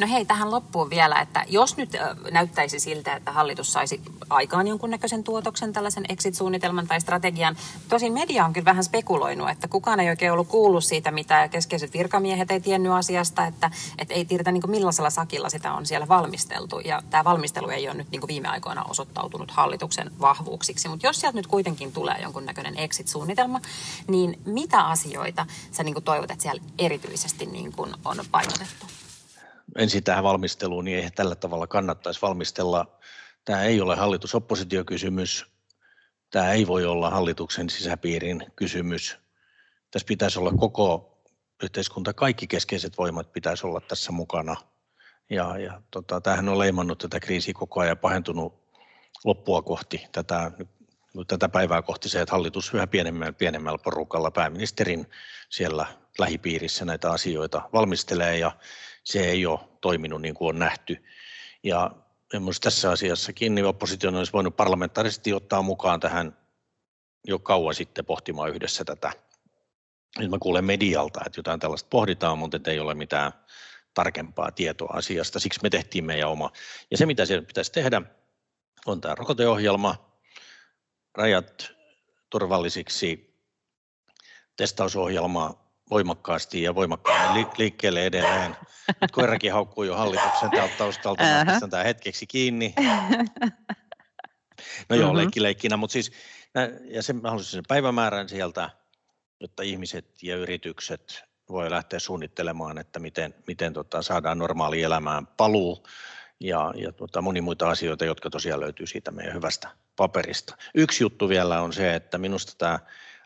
No 0.00 0.06
hei, 0.06 0.24
tähän 0.24 0.50
loppuun 0.50 0.90
vielä, 0.90 1.20
että 1.20 1.44
jos 1.48 1.76
nyt 1.76 1.96
näyttäisi 2.30 2.80
siltä, 2.80 3.14
että 3.16 3.32
hallitus 3.32 3.72
saisi 3.72 4.00
aikaan 4.30 4.66
jonkunnäköisen 4.66 5.24
tuotoksen, 5.24 5.72
tällaisen 5.72 6.04
exit-suunnitelman 6.08 6.86
tai 6.86 7.00
strategian, 7.00 7.56
tosin 7.88 8.12
media 8.12 8.44
on 8.44 8.52
kyllä 8.52 8.64
vähän 8.64 8.84
spekuloinut, 8.84 9.50
että 9.50 9.68
kukaan 9.68 10.00
ei 10.00 10.08
oikein 10.08 10.32
ollut 10.32 10.48
kuullut 10.48 10.84
siitä, 10.84 11.10
mitä 11.10 11.48
keskeiset 11.48 11.92
virkamiehet 11.92 12.50
ei 12.50 12.60
tiennyt 12.60 12.92
asiasta, 12.92 13.46
että, 13.46 13.70
että 13.98 14.14
ei 14.14 14.24
tiedetä 14.24 14.52
niin 14.52 14.70
millaisella 14.70 15.10
sakilla 15.10 15.50
sitä 15.50 15.72
on 15.72 15.86
siellä 15.86 16.08
valmisteltu. 16.08 16.80
Ja 16.80 17.02
tämä 17.10 17.24
valmistelu 17.24 17.68
ei 17.68 17.88
ole 17.88 17.96
nyt 17.96 18.10
niin 18.10 18.22
viime 18.28 18.48
aikoina 18.48 18.84
osoittautunut 18.88 19.50
hallituksen 19.50 20.10
vahvuuksiksi. 20.20 20.88
Mutta 20.88 21.06
jos 21.06 21.20
sieltä 21.20 21.36
nyt 21.36 21.46
kuitenkin 21.46 21.92
tulee 21.92 22.16
jonkunnäköinen 22.22 22.78
exit-suunnitelma, 22.78 23.60
niin 24.08 24.40
mitä 24.44 24.80
asioita 24.80 25.46
sä 25.72 25.82
niin 25.82 26.02
toivot, 26.04 26.30
että 26.30 26.42
siellä 26.42 26.62
erityisesti 26.78 27.46
niin 27.46 27.74
on 28.04 28.24
painotettu? 28.30 28.86
Ensin 29.78 30.04
tähän 30.04 30.24
valmisteluun, 30.24 30.84
niin 30.84 30.98
ei 30.98 31.10
tällä 31.10 31.34
tavalla 31.34 31.66
kannattaisi 31.66 32.22
valmistella. 32.22 32.98
Tämä 33.44 33.62
ei 33.62 33.80
ole 33.80 33.96
hallitus-oppositiokysymys. 33.96 35.46
Tämä 36.30 36.52
ei 36.52 36.66
voi 36.66 36.86
olla 36.86 37.10
hallituksen 37.10 37.70
sisäpiirin 37.70 38.46
kysymys. 38.56 39.18
Tässä 39.90 40.06
pitäisi 40.06 40.38
olla 40.38 40.52
koko 40.52 41.18
yhteiskunta, 41.62 42.12
kaikki 42.12 42.46
keskeiset 42.46 42.98
voimat 42.98 43.32
pitäisi 43.32 43.66
olla 43.66 43.80
tässä 43.80 44.12
mukana. 44.12 44.56
Ja, 45.30 45.58
ja 45.58 45.82
tota, 45.90 46.20
tämähän 46.20 46.48
on 46.48 46.58
leimannut 46.58 46.98
tätä 46.98 47.20
kriisiä 47.20 47.54
koko 47.54 47.80
ajan 47.80 47.98
pahentunut 47.98 48.60
loppua 49.24 49.62
kohti 49.62 50.06
tätä, 50.12 50.52
tätä 51.26 51.48
päivää 51.48 51.82
kohti 51.82 52.08
se, 52.08 52.20
että 52.20 52.32
hallitus 52.32 52.74
yhä 52.74 52.86
pienemmällä, 52.86 53.32
pienemmällä 53.32 53.78
porukalla 53.78 54.30
pääministerin 54.30 55.06
siellä 55.48 55.86
lähipiirissä 56.18 56.84
näitä 56.84 57.10
asioita 57.10 57.68
valmistelee 57.72 58.38
ja 58.38 58.52
se 59.10 59.30
ei 59.30 59.46
ole 59.46 59.60
toiminut 59.80 60.22
niin 60.22 60.34
kuin 60.34 60.48
on 60.48 60.58
nähty. 60.58 61.04
Ja 61.62 61.90
tässä 62.60 62.90
asiassakin 62.90 63.54
niin 63.54 63.64
oppositio 63.64 64.10
olisi 64.10 64.32
voinut 64.32 64.56
parlamentaarisesti 64.56 65.32
ottaa 65.32 65.62
mukaan 65.62 66.00
tähän 66.00 66.36
jo 67.26 67.38
kauan 67.38 67.74
sitten 67.74 68.04
pohtimaan 68.04 68.50
yhdessä 68.50 68.84
tätä. 68.84 69.12
Nyt 70.18 70.30
mä 70.30 70.38
kuulen 70.40 70.64
medialta, 70.64 71.20
että 71.26 71.38
jotain 71.38 71.60
tällaista 71.60 71.88
pohditaan, 71.90 72.38
mutta 72.38 72.70
ei 72.70 72.78
ole 72.78 72.94
mitään 72.94 73.32
tarkempaa 73.94 74.52
tietoa 74.52 74.92
asiasta. 74.92 75.40
Siksi 75.40 75.60
me 75.62 75.70
tehtiin 75.70 76.04
meidän 76.04 76.28
oma. 76.28 76.50
Ja 76.90 76.96
se, 76.96 77.06
mitä 77.06 77.26
siellä 77.26 77.46
pitäisi 77.46 77.72
tehdä, 77.72 78.02
on 78.86 79.00
tämä 79.00 79.14
rokoteohjelma, 79.14 80.20
rajat 81.14 81.72
turvallisiksi, 82.30 83.34
testausohjelma 84.56 85.69
voimakkaasti 85.90 86.62
ja 86.62 86.74
voimakkaammin 86.74 87.46
liikkeelle 87.58 88.06
edelleen. 88.06 88.56
Nyt 89.00 89.10
koirakin 89.10 89.52
haukkuu 89.52 89.84
jo 89.84 89.96
hallituksen 89.96 90.50
taustalta, 90.78 91.22
mä 91.22 91.44
pistän 91.46 91.70
tämä 91.70 91.82
hetkeksi 91.82 92.26
kiinni. 92.26 92.74
No 94.88 94.96
joo, 94.96 95.06
mm-hmm. 95.06 95.16
leikki 95.16 95.42
leikkinä, 95.42 95.76
mutta 95.76 95.92
siis, 95.92 96.12
ja 96.84 97.02
sen, 97.02 97.16
mä 97.16 97.28
haluaisin 97.28 97.52
sen 97.52 97.64
päivämäärän 97.68 98.28
sieltä, 98.28 98.70
jotta 99.40 99.62
ihmiset 99.62 100.22
ja 100.22 100.36
yritykset 100.36 101.22
voi 101.48 101.70
lähteä 101.70 101.98
suunnittelemaan, 101.98 102.78
että 102.78 102.98
miten, 102.98 103.34
miten 103.46 103.72
tota, 103.72 104.02
saadaan 104.02 104.38
normaali 104.38 104.82
elämään 104.82 105.26
paluu 105.26 105.86
ja, 106.40 106.72
ja 106.76 106.92
tota, 106.92 107.22
moni 107.22 107.40
muita 107.40 107.70
asioita, 107.70 108.04
jotka 108.04 108.30
tosiaan 108.30 108.60
löytyy 108.60 108.86
siitä 108.86 109.10
meidän 109.10 109.34
hyvästä 109.34 109.68
paperista. 109.96 110.56
Yksi 110.74 111.04
juttu 111.04 111.28
vielä 111.28 111.62
on 111.62 111.72
se, 111.72 111.94
että 111.94 112.18
minusta 112.18 112.52
tämä 112.58 112.78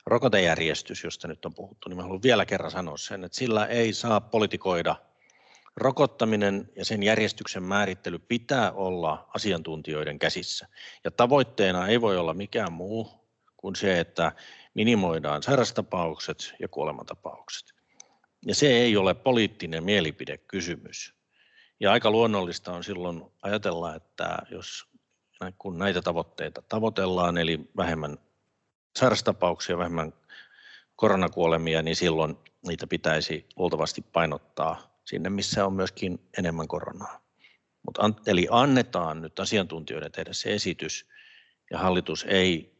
rokotejärjestys, 0.07 1.05
josta 1.05 1.29
nyt 1.29 1.45
on 1.45 1.55
puhuttu, 1.55 1.89
niin 1.89 1.97
mä 1.97 2.03
haluan 2.03 2.23
vielä 2.23 2.47
kerran 2.47 2.71
sanoa 2.71 2.97
sen, 2.97 3.25
että 3.25 3.39
sillä 3.39 3.67
ei 3.67 3.93
saa 3.93 4.21
politikoida. 4.21 4.97
Rokottaminen 5.77 6.71
ja 6.77 6.85
sen 6.85 7.03
järjestyksen 7.03 7.63
määrittely 7.63 8.19
pitää 8.19 8.73
olla 8.73 9.29
asiantuntijoiden 9.35 10.19
käsissä. 10.19 10.69
Ja 11.05 11.11
tavoitteena 11.11 11.89
ei 11.89 12.01
voi 12.01 12.19
olla 12.19 12.35
mikään 12.35 12.73
muu 12.73 13.25
kuin 13.57 13.77
se, 13.77 14.01
että 14.01 14.33
minimoidaan 14.75 15.43
sairastapaukset 15.43 16.55
ja 16.61 16.69
kuolemantapaukset. 16.69 17.75
Ja 18.47 18.55
se 18.55 18.67
ei 18.67 18.97
ole 18.97 19.15
poliittinen 19.15 19.85
mielipidekysymys. 19.85 21.15
Ja 21.81 21.93
aika 21.93 22.11
luonnollista 22.11 22.73
on 22.73 22.85
silloin 22.85 23.23
ajatella, 23.43 23.95
että 23.95 24.39
jos 24.51 24.87
kun 25.59 25.79
näitä 25.79 26.03
tavoitteita 26.03 26.63
tavoitellaan, 26.69 27.39
eli 27.39 27.61
vähemmän 27.77 28.19
sairastapauksia, 28.99 29.79
vähemmän 29.79 30.13
koronakuolemia, 30.97 31.83
niin 31.83 31.97
silloin 31.97 32.37
niitä 32.67 32.87
pitäisi 32.87 33.47
luultavasti 33.57 34.03
painottaa 34.03 35.01
sinne, 35.05 35.31
missä 35.31 35.67
on 35.67 35.73
myöskin 35.73 36.21
enemmän 36.39 36.69
koronaa. 36.69 37.21
Mut 37.87 37.99
an, 37.99 38.17
eli 38.27 38.49
annetaan 38.51 39.23
nyt 39.23 39.41
asiantuntijoiden 39.41 40.13
tehdä 40.13 40.33
se 40.33 40.55
esitys, 40.55 41.07
ja 41.71 41.79
hallitus 41.79 42.25
ei 42.29 42.75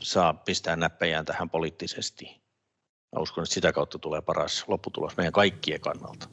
saa 0.00 0.34
pistää 0.34 0.76
näppejään 0.76 1.24
tähän 1.24 1.50
poliittisesti. 1.50 2.24
Mä 3.12 3.22
uskon, 3.22 3.44
että 3.44 3.54
sitä 3.54 3.72
kautta 3.72 3.98
tulee 3.98 4.20
paras 4.20 4.64
lopputulos 4.68 5.16
meidän 5.16 5.32
kaikkien 5.32 5.80
kannalta. 5.80 6.28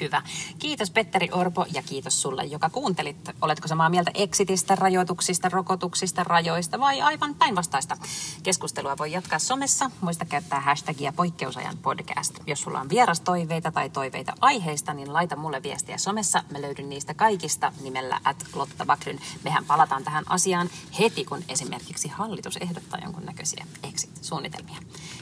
Hyvä. 0.00 0.22
Kiitos 0.58 0.90
Petteri 0.90 1.28
Orpo 1.32 1.66
ja 1.72 1.82
kiitos 1.82 2.22
sulle, 2.22 2.44
joka 2.44 2.70
kuuntelit. 2.70 3.16
Oletko 3.42 3.68
samaa 3.68 3.88
mieltä 3.88 4.10
exitistä, 4.14 4.74
rajoituksista, 4.74 5.48
rokotuksista, 5.48 6.24
rajoista 6.24 6.80
vai 6.80 7.00
aivan 7.00 7.34
päinvastaista? 7.34 7.96
Keskustelua 8.42 8.98
voi 8.98 9.12
jatkaa 9.12 9.38
somessa. 9.38 9.90
Muista 10.00 10.24
käyttää 10.24 10.60
hashtagia 10.60 11.12
poikkeusajan 11.12 11.78
podcast. 11.82 12.38
Jos 12.46 12.62
sulla 12.62 12.80
on 12.80 12.88
vierastoiveita 12.88 13.72
tai 13.72 13.90
toiveita 13.90 14.32
aiheista, 14.40 14.94
niin 14.94 15.12
laita 15.12 15.36
mulle 15.36 15.62
viestiä 15.62 15.98
somessa. 15.98 16.42
Mä 16.50 16.62
löydyn 16.62 16.88
niistä 16.88 17.14
kaikista 17.14 17.72
nimellä 17.80 18.20
at 18.24 18.44
Lotta 18.54 18.86
Bakryn. 18.86 19.20
Mehän 19.44 19.64
palataan 19.64 20.04
tähän 20.04 20.24
asiaan 20.28 20.70
heti, 20.98 21.24
kun 21.24 21.44
esimerkiksi 21.48 22.08
hallitus 22.08 22.56
ehdottaa 22.56 23.00
jonkun 23.02 23.26
näköisiä 23.26 23.66
exit-suunnitelmia. 23.82 24.78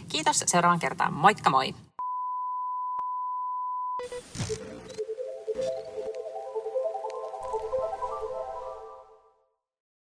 Kiitos 0.08 0.44
seuraavan 0.46 0.78
kertaan. 0.78 1.12
Moikka 1.12 1.50
moi! 1.50 1.74